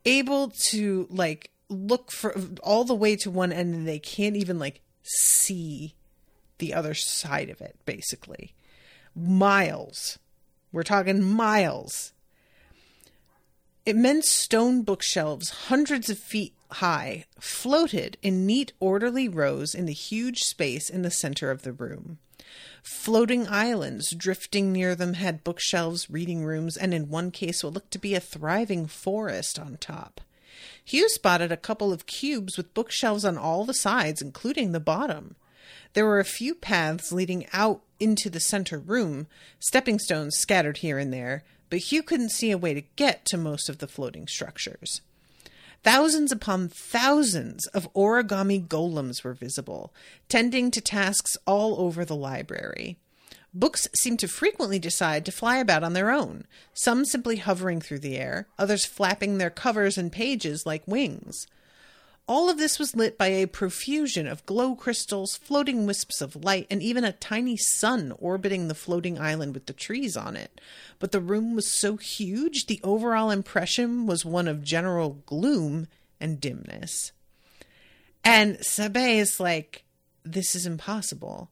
[0.05, 4.59] able to like look for all the way to one end and they can't even
[4.59, 5.95] like see
[6.59, 8.55] the other side of it basically.
[9.15, 10.19] Miles.
[10.73, 12.13] We're talking miles.
[13.87, 20.41] Immense stone bookshelves, hundreds of feet high, floated in neat, orderly rows in the huge
[20.41, 22.19] space in the center of the room.
[22.83, 27.91] Floating islands drifting near them had bookshelves, reading rooms, and in one case what looked
[27.93, 30.21] to be a thriving forest on top.
[30.85, 35.37] Hugh spotted a couple of cubes with bookshelves on all the sides, including the bottom.
[35.95, 39.27] There were a few paths leading out into the center room,
[39.59, 43.39] stepping stones scattered here and there, but Hugh couldn't see a way to get to
[43.39, 45.01] most of the floating structures.
[45.83, 49.95] Thousands upon thousands of origami golems were visible,
[50.29, 52.99] tending to tasks all over the library.
[53.55, 56.45] Books seemed to frequently decide to fly about on their own,
[56.75, 61.47] some simply hovering through the air, others flapping their covers and pages like wings.
[62.31, 66.69] All of this was lit by a profusion of glow crystals, floating wisps of light,
[66.71, 70.61] and even a tiny sun orbiting the floating island with the trees on it.
[71.01, 75.89] But the room was so huge, the overall impression was one of general gloom
[76.21, 77.11] and dimness.
[78.23, 79.83] And Sabae is like,
[80.23, 81.51] this is impossible.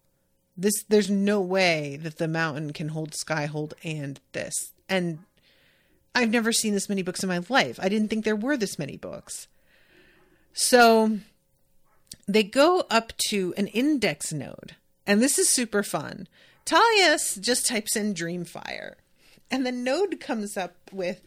[0.57, 4.71] This there's no way that the mountain can hold Skyhold and this.
[4.89, 5.25] And
[6.15, 7.81] I've never seen this many books in my life.
[7.83, 9.49] I didn't think there were this many books.
[10.53, 11.19] So
[12.27, 14.77] they go up to an index node,
[15.07, 16.29] and this is super fun.
[16.65, 18.95] Talia just types in Dreamfire,
[19.51, 21.23] and the node comes up with,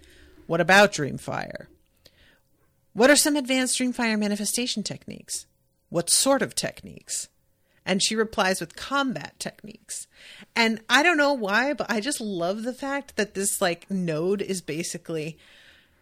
[0.47, 1.67] What about Dreamfire?
[2.93, 5.45] What are some advanced Dreamfire manifestation techniques?
[5.89, 7.29] What sort of techniques?
[7.85, 10.07] And she replies with combat techniques.
[10.55, 14.41] And I don't know why, but I just love the fact that this like node
[14.41, 15.39] is basically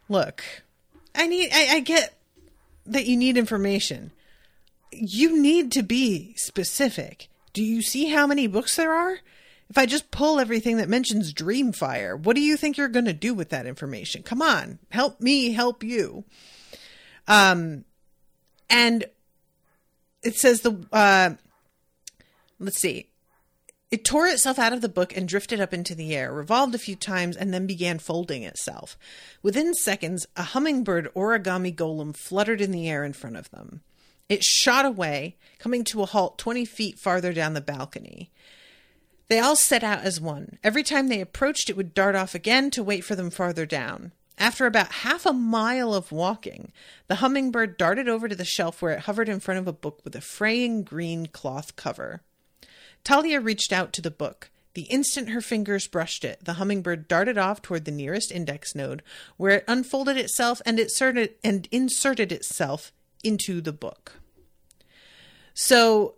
[0.09, 0.43] look,
[1.15, 2.18] I need I, I get
[2.91, 4.11] that you need information.
[4.91, 7.27] You need to be specific.
[7.53, 9.19] Do you see how many books there are?
[9.69, 13.13] If I just pull everything that mentions Dreamfire, what do you think you're going to
[13.13, 14.23] do with that information?
[14.23, 16.23] Come on, help me help you.
[17.27, 17.85] Um,
[18.69, 19.05] and
[20.23, 21.35] it says the uh,
[22.59, 23.08] let's see.
[23.91, 26.79] It tore itself out of the book and drifted up into the air, revolved a
[26.79, 28.97] few times, and then began folding itself.
[29.41, 33.81] Within seconds, a hummingbird origami golem fluttered in the air in front of them.
[34.27, 38.29] It shot away, coming to a halt 20 feet farther down the balcony.
[39.27, 40.59] They all set out as one.
[40.63, 44.11] Every time they approached, it would dart off again to wait for them farther down.
[44.37, 46.71] After about half a mile of walking,
[47.07, 50.01] the hummingbird darted over to the shelf where it hovered in front of a book
[50.03, 52.21] with a fraying green cloth cover.
[53.03, 54.49] Talia reached out to the book.
[54.75, 59.01] The instant her fingers brushed it, the hummingbird darted off toward the nearest index node,
[59.35, 62.93] where it unfolded itself and inserted, and inserted itself
[63.23, 64.13] into the book.
[65.53, 66.15] So,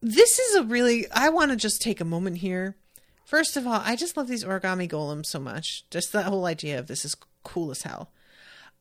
[0.00, 1.06] this is a really.
[1.12, 2.76] I want to just take a moment here.
[3.24, 5.84] First of all, I just love these origami golems so much.
[5.90, 8.10] Just the whole idea of this is cool as hell.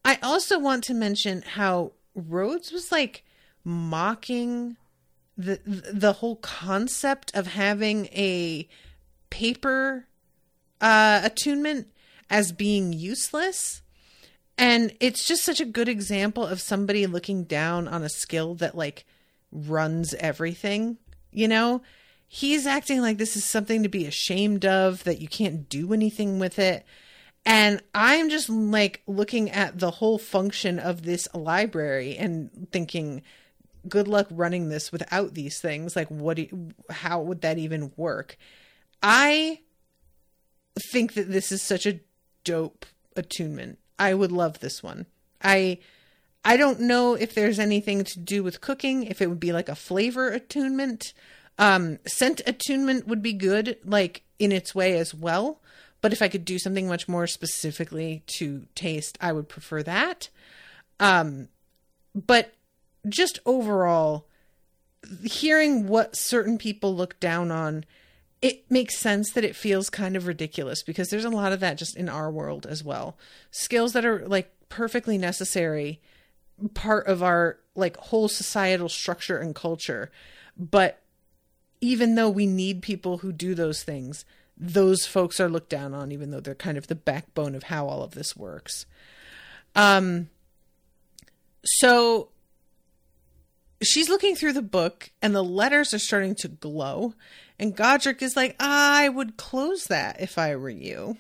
[0.04, 3.24] I also want to mention how Rhodes was like
[3.64, 4.78] mocking
[5.38, 8.68] the the whole concept of having a
[9.30, 10.08] paper
[10.82, 11.88] uh, attunement
[12.30, 13.82] as being useless.
[14.58, 18.76] And it's just such a good example of somebody looking down on a skill that
[18.76, 19.06] like
[19.52, 20.98] runs everything,
[21.32, 21.82] you know?
[22.28, 26.40] He's acting like this is something to be ashamed of, that you can't do anything
[26.40, 26.86] with it.
[27.46, 33.22] And I'm just like looking at the whole function of this library and thinking,
[33.90, 35.96] good luck running this without these things.
[35.96, 36.38] Like, what?
[36.38, 38.38] Do, how would that even work?
[39.02, 39.62] I
[40.92, 42.00] think that this is such a
[42.44, 42.86] dope
[43.16, 43.80] attunement.
[44.00, 45.06] I would love this one.
[45.42, 45.80] I
[46.46, 49.04] I don't know if there's anything to do with cooking.
[49.04, 51.14] If it would be like a flavor attunement,
[51.60, 55.60] um, scent attunement would be good, like in its way as well.
[56.00, 60.30] But if I could do something much more specifically to taste, I would prefer that.
[61.00, 61.50] Um,
[62.16, 62.54] but
[63.10, 64.28] just overall,
[65.24, 67.86] hearing what certain people look down on,
[68.42, 71.78] it makes sense that it feels kind of ridiculous because there's a lot of that
[71.78, 73.18] just in our world as well.
[73.52, 76.02] Skills that are like perfectly necessary
[76.74, 80.12] part of our like whole societal structure and culture.
[80.58, 81.02] But
[81.82, 84.26] even though we need people who do those things,
[84.58, 87.88] those folks are looked down on, even though they're kind of the backbone of how
[87.88, 88.88] all of this works.
[89.76, 90.30] Um,
[91.64, 92.30] so
[93.82, 97.14] she's looking through the book and the letters are starting to glow.
[97.60, 101.18] And Godric is like, I would close that if I were you.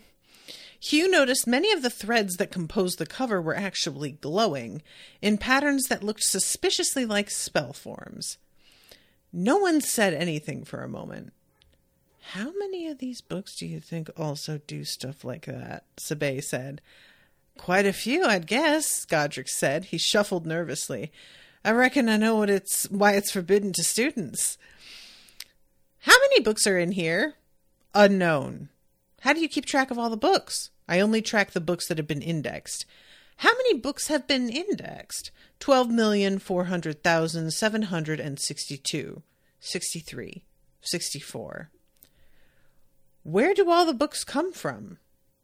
[0.79, 4.83] Hugh noticed many of the threads that composed the cover were actually glowing
[5.21, 8.37] in patterns that looked suspiciously like spell forms.
[9.33, 11.33] No one said anything for a moment.
[12.31, 15.85] How many of these books do you think also do stuff like that?
[15.97, 16.81] Sabae said.
[17.57, 19.85] Quite a few, I'd guess, Godric said.
[19.85, 21.11] He shuffled nervously.
[21.67, 24.57] I reckon I know what it's why it's forbidden to students.
[25.99, 27.33] How many books are in here?
[27.93, 28.69] Unknown.
[29.19, 30.69] How do you keep track of all the books?
[30.87, 32.85] I only track the books that have been indexed.
[33.39, 35.31] How many books have been indexed?
[35.59, 39.21] Twelve million four hundred thousand seven hundred and sixty-two,
[39.59, 40.45] sixty-three,
[40.79, 41.69] sixty-four.
[43.23, 44.99] Where do all the books come from?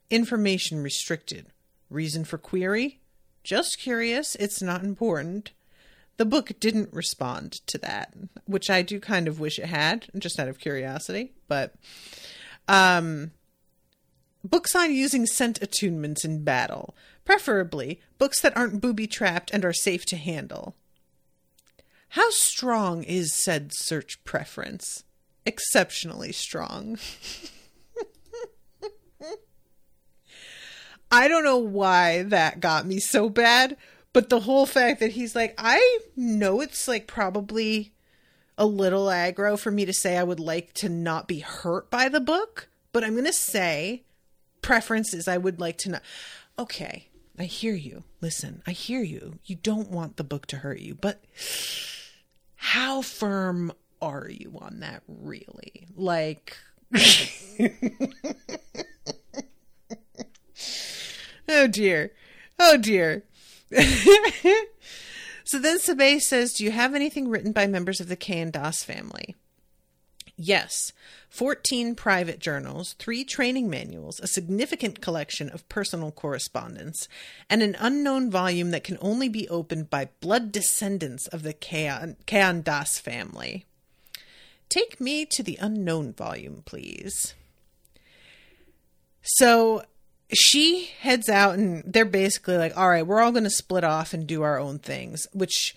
[0.10, 1.48] Information restricted.
[1.90, 3.02] Reason for query?
[3.44, 5.52] Just curious, it's not important.
[6.18, 8.14] The book didn't respond to that,
[8.46, 11.34] which I do kind of wish it had, just out of curiosity.
[11.48, 11.76] But
[12.68, 13.32] um,
[14.44, 16.96] books on using scent attunements in battle,
[17.26, 20.76] preferably books that aren't booby trapped and are safe to handle.
[22.10, 25.04] How strong is said search preference?
[25.48, 27.00] Exceptionally strong.
[31.12, 33.78] I don't know why that got me so bad,
[34.14, 37.92] but the whole fact that he's like, I know it's like probably
[38.58, 42.08] a little aggro for me to say I would like to not be hurt by
[42.10, 44.04] the book, but I'm going to say
[44.62, 46.00] preferences I would like to know.
[46.60, 47.08] Okay,
[47.38, 48.04] I hear you.
[48.22, 49.40] Listen, I hear you.
[49.46, 51.24] You don't want the book to hurt you, but
[52.56, 55.88] how firm are you on that really?
[55.96, 56.56] Like
[61.50, 62.12] Oh dear.
[62.60, 63.24] Oh dear
[65.44, 68.84] so then Sabae says, Do you have anything written by members of the Kayan Das
[68.84, 69.36] family?
[70.36, 70.94] Yes,
[71.30, 77.08] 14 private journals, three training manuals, a significant collection of personal correspondence,
[77.50, 82.62] and an unknown volume that can only be opened by blood descendants of the Kayan
[82.64, 83.66] Das family.
[84.70, 87.36] Take me to the unknown volume, please.
[89.22, 89.84] So
[90.32, 94.14] she heads out, and they're basically like, all right, we're all going to split off
[94.14, 95.76] and do our own things, which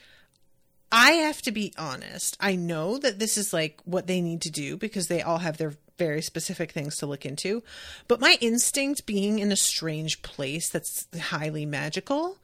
[0.91, 2.37] I have to be honest.
[2.41, 5.59] I know that this is like what they need to do because they all have
[5.59, 7.63] their very specific things to look into.
[8.09, 12.39] But my instinct being in a strange place that's highly magical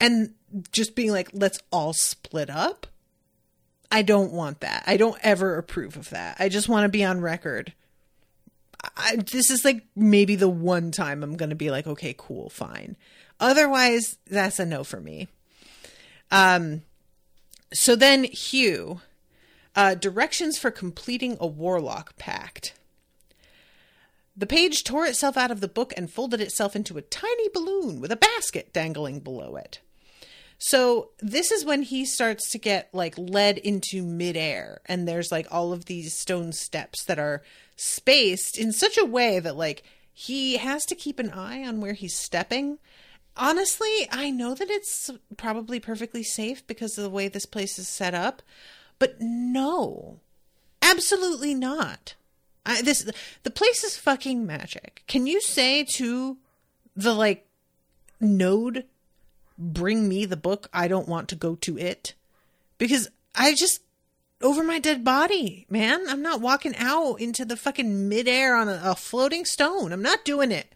[0.00, 0.34] and
[0.72, 2.86] just being like, let's all split up.
[3.90, 4.84] I don't want that.
[4.86, 6.36] I don't ever approve of that.
[6.38, 7.72] I just want to be on record.
[8.96, 12.48] I, this is like maybe the one time I'm going to be like, okay, cool,
[12.48, 12.96] fine.
[13.38, 15.28] Otherwise, that's a no for me.
[16.30, 16.82] Um,
[17.72, 19.00] so then Hugh,
[19.74, 22.72] uh, directions for completing a warlock pact.
[24.36, 28.00] The page tore itself out of the book and folded itself into a tiny balloon
[28.00, 29.80] with a basket dangling below it.
[30.58, 35.46] So this is when he starts to get like led into midair, and there's like
[35.50, 37.42] all of these stone steps that are
[37.76, 41.92] spaced in such a way that like he has to keep an eye on where
[41.92, 42.78] he's stepping.
[43.36, 47.86] Honestly, I know that it's probably perfectly safe because of the way this place is
[47.86, 48.42] set up,
[48.98, 50.20] but no,
[50.80, 52.14] absolutely not.
[52.64, 53.08] I, this
[53.42, 55.04] the place is fucking magic.
[55.06, 56.38] Can you say to
[56.96, 57.46] the like
[58.20, 58.84] node
[59.58, 60.68] bring me the book.
[60.72, 62.14] I don't want to go to it
[62.78, 63.82] because I just
[64.42, 66.08] over my dead body, man.
[66.08, 69.92] I'm not walking out into the fucking midair on a, a floating stone.
[69.92, 70.74] I'm not doing it.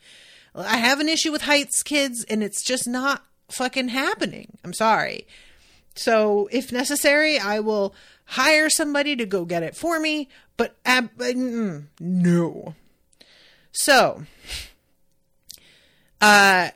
[0.54, 4.58] I have an issue with heights, kids, and it's just not fucking happening.
[4.64, 5.26] I'm sorry.
[5.94, 7.94] So, if necessary, I will
[8.24, 12.74] hire somebody to go get it for me, but ab- mm, no.
[13.72, 14.24] So,
[16.20, 16.70] uh,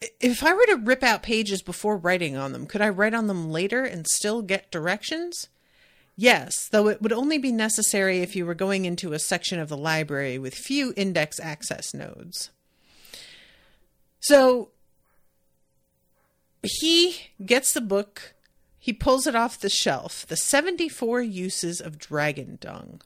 [0.00, 3.26] if I were to rip out pages before writing on them, could I write on
[3.26, 5.48] them later and still get directions?
[6.16, 9.68] Yes, though it would only be necessary if you were going into a section of
[9.68, 12.50] the library with few index access nodes.
[14.20, 14.70] So
[16.62, 18.34] he gets the book,
[18.78, 23.00] he pulls it off the shelf The 74 Uses of Dragon Dung.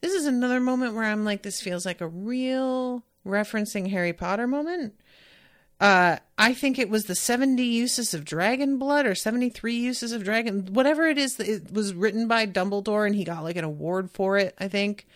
[0.00, 4.46] This is another moment where I'm like, this feels like a real referencing Harry Potter
[4.46, 4.94] moment.
[5.82, 10.22] Uh, I think it was the 70 uses of dragon blood or 73 uses of
[10.22, 11.40] dragon, whatever it is.
[11.40, 15.08] It was written by Dumbledore and he got like an award for it, I think.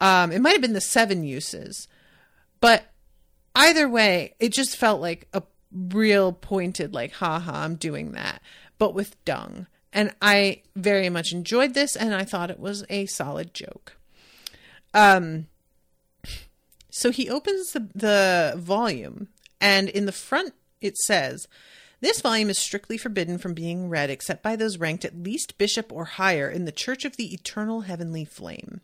[0.00, 1.88] Um, it might have been the seven uses.
[2.60, 2.92] But
[3.56, 5.42] either way, it just felt like a
[5.72, 8.40] real pointed, like, haha, I'm doing that,
[8.78, 9.66] but with dung.
[9.92, 13.96] And I very much enjoyed this and I thought it was a solid joke.
[14.94, 15.48] Um,
[16.88, 19.26] so he opens the, the volume
[19.60, 21.48] and in the front, it says,
[22.00, 25.92] this volume is strictly forbidden from being read except by those ranked at least bishop
[25.92, 28.80] or higher in the Church of the Eternal Heavenly Flame.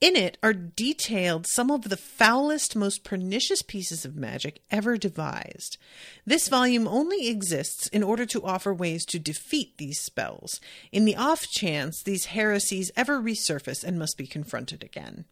[0.00, 5.78] In it are detailed some of the foulest, most pernicious pieces of magic ever devised.
[6.26, 10.60] This volume only exists in order to offer ways to defeat these spells,
[10.92, 15.24] in the off chance these heresies ever resurface and must be confronted again.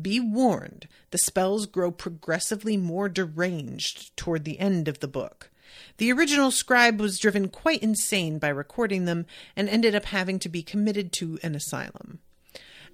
[0.00, 5.50] Be warned, the spells grow progressively more deranged toward the end of the book.
[5.98, 9.26] The original scribe was driven quite insane by recording them
[9.56, 12.20] and ended up having to be committed to an asylum.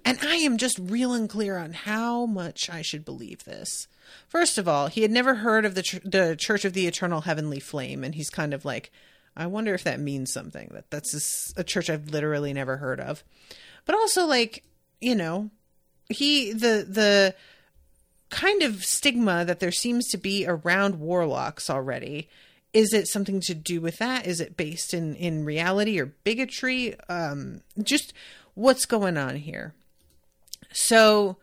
[0.03, 3.87] And I am just real unclear on how much I should believe this.
[4.27, 7.59] First of all, he had never heard of the, the Church of the Eternal Heavenly
[7.59, 8.91] Flame, and he's kind of like,
[9.35, 10.69] I wonder if that means something.
[10.73, 13.23] That that's a church I've literally never heard of.
[13.85, 14.63] But also, like,
[15.01, 15.49] you know,
[16.09, 17.35] he the the
[18.29, 22.27] kind of stigma that there seems to be around warlocks already
[22.73, 24.27] is it something to do with that?
[24.27, 26.95] Is it based in in reality or bigotry?
[27.07, 28.13] Um just
[28.53, 29.73] what's going on here?
[30.73, 31.37] So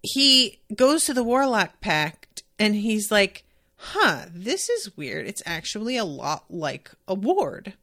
[0.00, 3.44] he goes to the warlock pact and he's like
[3.76, 5.26] huh this is weird.
[5.26, 7.74] It's actually a lot like a ward.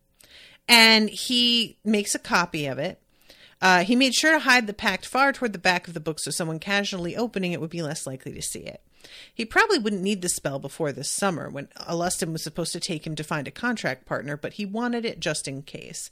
[0.67, 2.99] And he makes a copy of it
[3.61, 6.19] uh, he made sure to hide the pact far toward the back of the book
[6.19, 8.81] so someone casually opening it would be less likely to see it.
[9.33, 13.05] He probably wouldn't need the spell before this summer when Alustin was supposed to take
[13.05, 16.09] him to find a contract partner, but he wanted it just in case.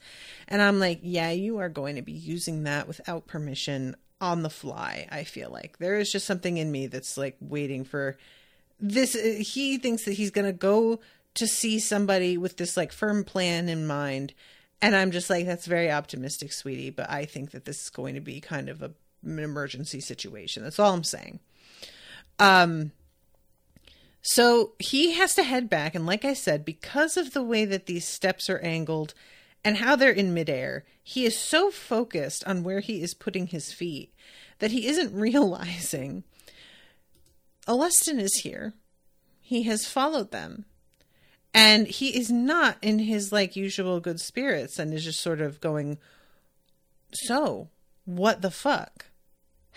[0.47, 4.49] And I'm like, yeah, you are going to be using that without permission on the
[4.49, 5.79] fly, I feel like.
[5.79, 8.17] There is just something in me that's like waiting for
[8.79, 10.99] this he thinks that he's going to go
[11.35, 14.33] to see somebody with this like firm plan in mind
[14.83, 18.15] and i'm just like that's very optimistic sweetie but i think that this is going
[18.15, 18.91] to be kind of a,
[19.23, 21.39] an emergency situation that's all i'm saying
[22.39, 22.91] um
[24.21, 27.85] so he has to head back and like i said because of the way that
[27.85, 29.13] these steps are angled
[29.65, 33.73] and how they're in midair he is so focused on where he is putting his
[33.73, 34.13] feet
[34.59, 36.23] that he isn't realizing
[37.67, 38.73] Alustin is here.
[39.39, 40.65] He has followed them.
[41.53, 45.61] And he is not in his like usual good spirits and is just sort of
[45.61, 45.99] going,
[47.13, 47.69] So,
[48.05, 49.05] what the fuck?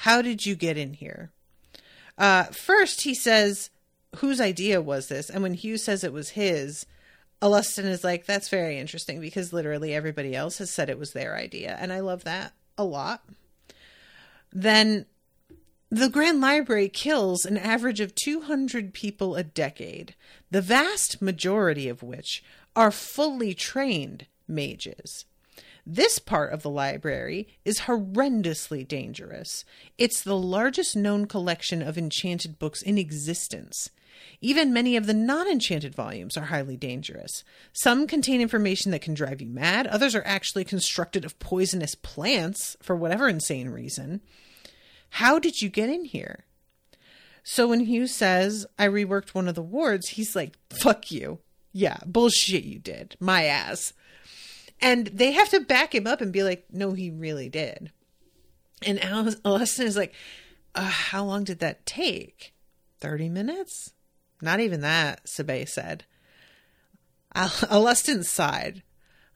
[0.01, 1.31] How did you get in here?
[2.18, 3.70] Uh, first, he says,
[4.16, 5.29] Whose idea was this?
[5.29, 6.87] And when Hugh says it was his,
[7.43, 11.37] Alustin is like, That's very interesting because literally everybody else has said it was their
[11.37, 11.77] idea.
[11.79, 13.22] And I love that a lot.
[14.51, 15.05] Then
[15.97, 20.14] the Grand Library kills an average of 200 people a decade,
[20.51, 22.44] the vast majority of which
[22.74, 25.24] are fully trained mages.
[25.86, 29.64] This part of the library is horrendously dangerous.
[29.97, 33.88] It's the largest known collection of enchanted books in existence.
[34.42, 37.42] Even many of the non enchanted volumes are highly dangerous.
[37.72, 42.76] Some contain information that can drive you mad, others are actually constructed of poisonous plants
[42.82, 44.20] for whatever insane reason.
[45.11, 46.44] How did you get in here?
[47.42, 51.38] So when Hugh says, I reworked one of the wards, he's like, fuck you.
[51.72, 53.16] Yeah, bullshit you did.
[53.20, 53.92] My ass.
[54.80, 57.92] And they have to back him up and be like, no, he really did.
[58.84, 60.14] And Alustin is like,
[60.74, 62.52] uh, how long did that take?
[63.00, 63.92] 30 minutes?
[64.42, 66.04] Not even that, Sabae said.
[67.34, 68.82] Alustin sighed.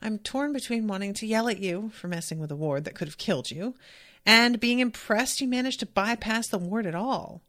[0.02, 3.08] I'm torn between wanting to yell at you for messing with a ward that could
[3.08, 3.74] have killed you
[4.24, 7.42] and being impressed you managed to bypass the ward at all.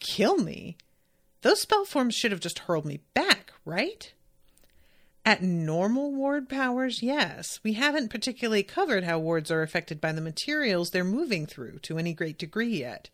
[0.00, 0.76] Kill me?
[1.42, 4.12] Those spell forms should have just hurled me back, right?
[5.24, 7.60] At normal ward powers, yes.
[7.62, 11.98] We haven't particularly covered how wards are affected by the materials they're moving through to
[11.98, 13.10] any great degree yet.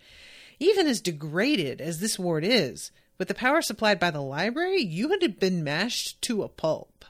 [0.59, 5.09] Even as degraded as this ward is, with the power supplied by the library, you
[5.09, 7.04] would have been mashed to a pulp.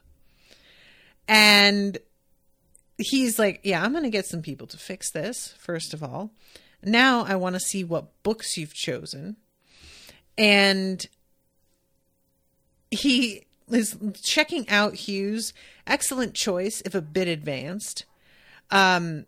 [1.28, 1.98] And
[2.98, 6.30] he's like, Yeah, I'm going to get some people to fix this, first of all.
[6.82, 9.36] Now I want to see what books you've chosen.
[10.38, 11.04] And
[12.90, 15.52] he is checking out Hugh's.
[15.86, 18.04] excellent choice, if a bit advanced.
[18.70, 19.26] Um,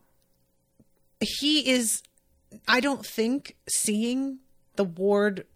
[1.21, 2.03] he is,
[2.67, 4.39] I don't think, seeing
[4.77, 5.47] the ward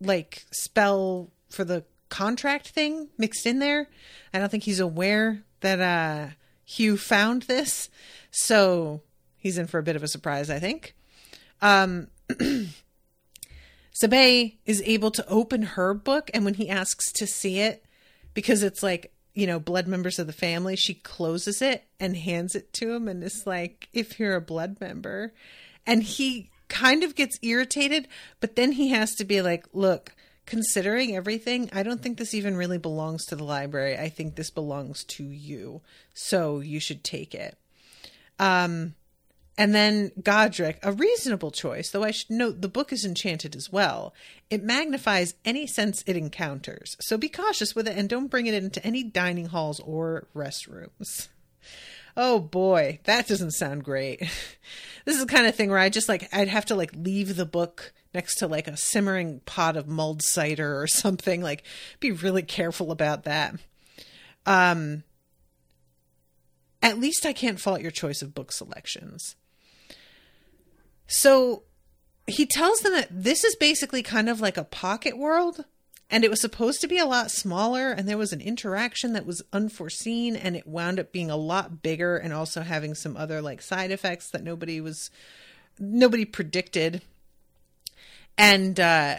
[0.00, 3.88] like spell for the contract thing mixed in there.
[4.32, 6.34] I don't think he's aware that uh
[6.70, 7.90] Hugh found this,
[8.30, 9.02] so
[9.36, 10.94] he's in for a bit of a surprise, I think.
[11.60, 12.06] Um,
[14.00, 17.84] Sabae is able to open her book, and when he asks to see it,
[18.34, 22.54] because it's like, you know, blood members of the family, she closes it and hands
[22.54, 25.34] it to him, and it's like, if you're a blood member.
[25.84, 28.06] And he kind of gets irritated,
[28.38, 30.12] but then he has to be like, look,
[30.50, 33.96] considering everything, I don't think this even really belongs to the library.
[33.96, 35.80] I think this belongs to you.
[36.12, 37.56] So you should take it.
[38.40, 38.96] Um,
[39.56, 43.70] and then Godric, a reasonable choice, though I should note the book is enchanted as
[43.70, 44.12] well.
[44.50, 48.54] It magnifies any sense it encounters, so be cautious with it and don't bring it
[48.54, 51.28] into any dining halls or restrooms.
[52.16, 54.18] Oh boy, that doesn't sound great.
[55.04, 57.36] this is the kind of thing where I just like I'd have to like leave
[57.36, 61.42] the book next to like a simmering pot of mulled cider or something.
[61.42, 61.64] Like,
[62.00, 63.54] be really careful about that.
[64.46, 65.04] Um,
[66.82, 69.36] at least I can't fault your choice of book selections.
[71.06, 71.64] So
[72.26, 75.64] he tells them that this is basically kind of like a pocket world
[76.08, 79.26] and it was supposed to be a lot smaller and there was an interaction that
[79.26, 83.40] was unforeseen and it wound up being a lot bigger and also having some other
[83.40, 85.10] like side effects that nobody was
[85.78, 87.02] nobody predicted
[88.40, 89.18] and uh,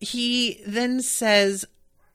[0.00, 1.64] he then says,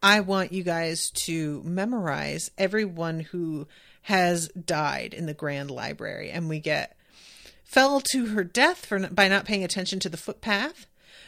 [0.04, 3.70] I want you guys to memorize everyone who
[4.02, 6.30] has died in the Grand Library.
[6.30, 6.98] And we get
[7.64, 10.88] fell to her death for by not paying attention to the footpath,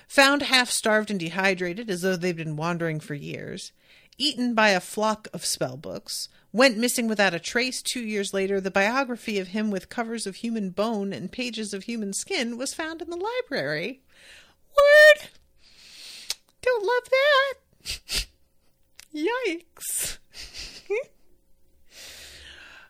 [0.10, 3.72] found half starved and dehydrated as though they'd been wandering for years,
[4.18, 8.60] eaten by a flock of spell books, went missing without a trace two years later.
[8.60, 12.74] The biography of him with covers of human bone and pages of human skin was
[12.74, 14.02] found in the library.
[14.78, 15.30] Word!
[16.62, 18.26] Don't love that.
[19.16, 20.18] Yikes.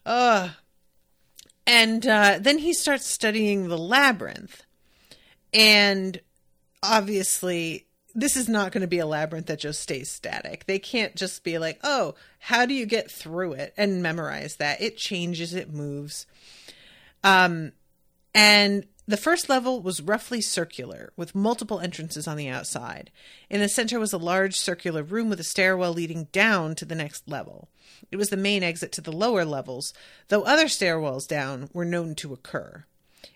[0.06, 0.50] uh,
[1.66, 4.64] and uh, then he starts studying the labyrinth.
[5.54, 6.20] And
[6.82, 10.66] obviously, this is not going to be a labyrinth that just stays static.
[10.66, 14.82] They can't just be like, oh, how do you get through it and memorize that?
[14.82, 16.26] It changes, it moves.
[17.24, 17.72] Um,
[18.36, 23.12] and the first level was roughly circular, with multiple entrances on the outside.
[23.50, 26.96] In the center was a large circular room with a stairwell leading down to the
[26.96, 27.68] next level.
[28.12, 29.94] It was the main exit to the lower levels,
[30.30, 32.86] though other stairwells down were known to occur.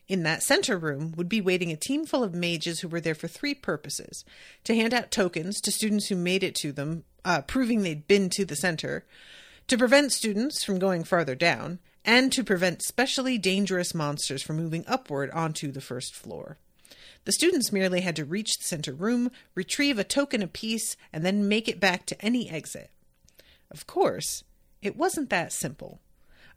[0.07, 3.15] In that center room would be waiting a team full of mages who were there
[3.15, 4.23] for three purposes
[4.63, 8.29] to hand out tokens to students who made it to them, uh, proving they'd been
[8.29, 9.05] to the center,
[9.67, 14.85] to prevent students from going farther down, and to prevent specially dangerous monsters from moving
[14.87, 16.57] upward onto the first floor.
[17.25, 21.49] The students merely had to reach the center room, retrieve a token apiece, and then
[21.49, 22.89] make it back to any exit.
[23.69, 24.45] Of course,
[24.81, 25.99] it wasn't that simple.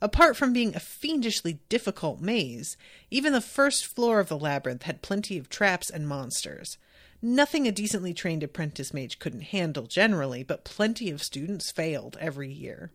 [0.00, 2.76] Apart from being a fiendishly difficult maze,
[3.10, 6.78] even the first floor of the labyrinth had plenty of traps and monsters.
[7.20, 12.50] Nothing a decently trained apprentice mage couldn't handle generally, but plenty of students failed every
[12.50, 12.92] year.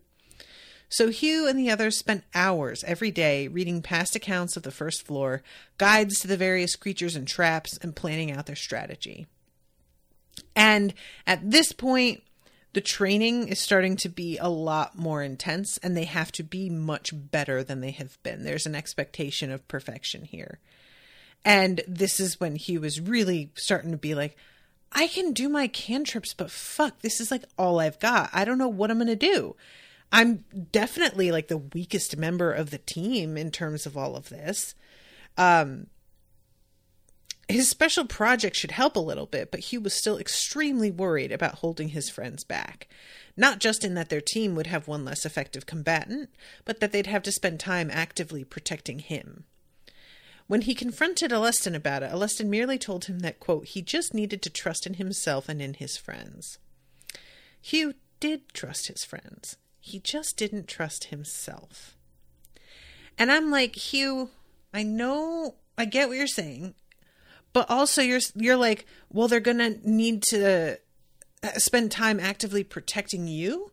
[0.88, 5.04] So Hugh and the others spent hours every day reading past accounts of the first
[5.04, 5.42] floor,
[5.78, 9.26] guides to the various creatures and traps, and planning out their strategy.
[10.54, 10.94] And
[11.26, 12.22] at this point,
[12.72, 16.68] the training is starting to be a lot more intense, and they have to be
[16.68, 18.44] much better than they have been.
[18.44, 20.60] There's an expectation of perfection here.
[21.44, 24.36] And this is when Hugh was really starting to be like,
[24.92, 28.30] I can do my cantrips, but fuck, this is like all I've got.
[28.32, 29.56] I don't know what I'm going to do.
[30.12, 34.74] I'm definitely like the weakest member of the team in terms of all of this.
[35.36, 35.88] Um,
[37.48, 41.56] his special project should help a little bit, but Hugh was still extremely worried about
[41.56, 42.88] holding his friends back.
[43.36, 46.30] Not just in that their team would have one less effective combatant,
[46.64, 49.44] but that they'd have to spend time actively protecting him.
[50.48, 54.42] When he confronted Alustin about it, Alustin merely told him that, quote, he just needed
[54.42, 56.58] to trust in himself and in his friends.
[57.60, 59.56] Hugh did trust his friends.
[59.86, 61.96] He just didn't trust himself.
[63.16, 64.30] And I'm like, Hugh,
[64.74, 66.74] I know, I get what you're saying,
[67.52, 70.80] but also you're you're like, well, they're gonna need to
[71.44, 73.70] uh, spend time actively protecting you.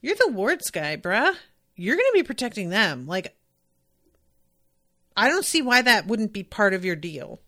[0.00, 1.36] You're the wards guy, bruh.
[1.76, 3.06] You're gonna be protecting them.
[3.06, 3.36] Like,
[5.16, 7.38] I don't see why that wouldn't be part of your deal.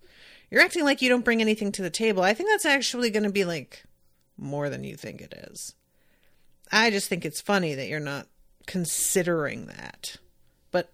[0.49, 2.23] You're acting like you don't bring anything to the table.
[2.23, 3.83] I think that's actually to be like
[4.39, 5.75] more than you think it is.
[6.73, 8.27] I just think it's funny that you're not
[8.67, 10.17] considering that.
[10.71, 10.93] But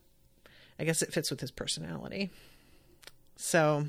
[0.78, 2.30] I guess it fits with his personality.
[3.36, 3.86] So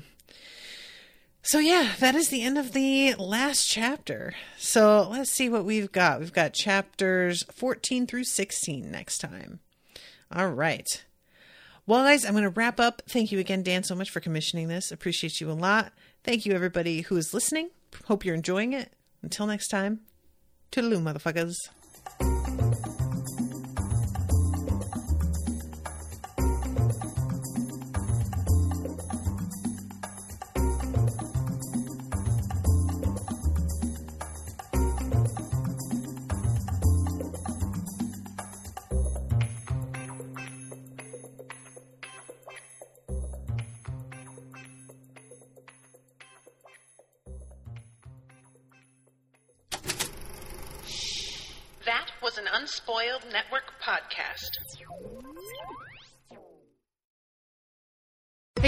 [1.44, 4.32] so yeah, that is the end of the last chapter.
[4.56, 6.20] So let's see what we've got.
[6.20, 9.58] We've got chapters 14 through 16 next time.
[10.30, 11.04] All right.
[11.84, 13.02] Well, guys, I'm going to wrap up.
[13.08, 14.92] Thank you again, Dan, so much for commissioning this.
[14.92, 15.92] Appreciate you a lot.
[16.22, 17.70] Thank you, everybody who is listening.
[18.04, 18.92] Hope you're enjoying it.
[19.20, 20.00] Until next time,
[20.72, 21.68] toodaloo, motherfuckers.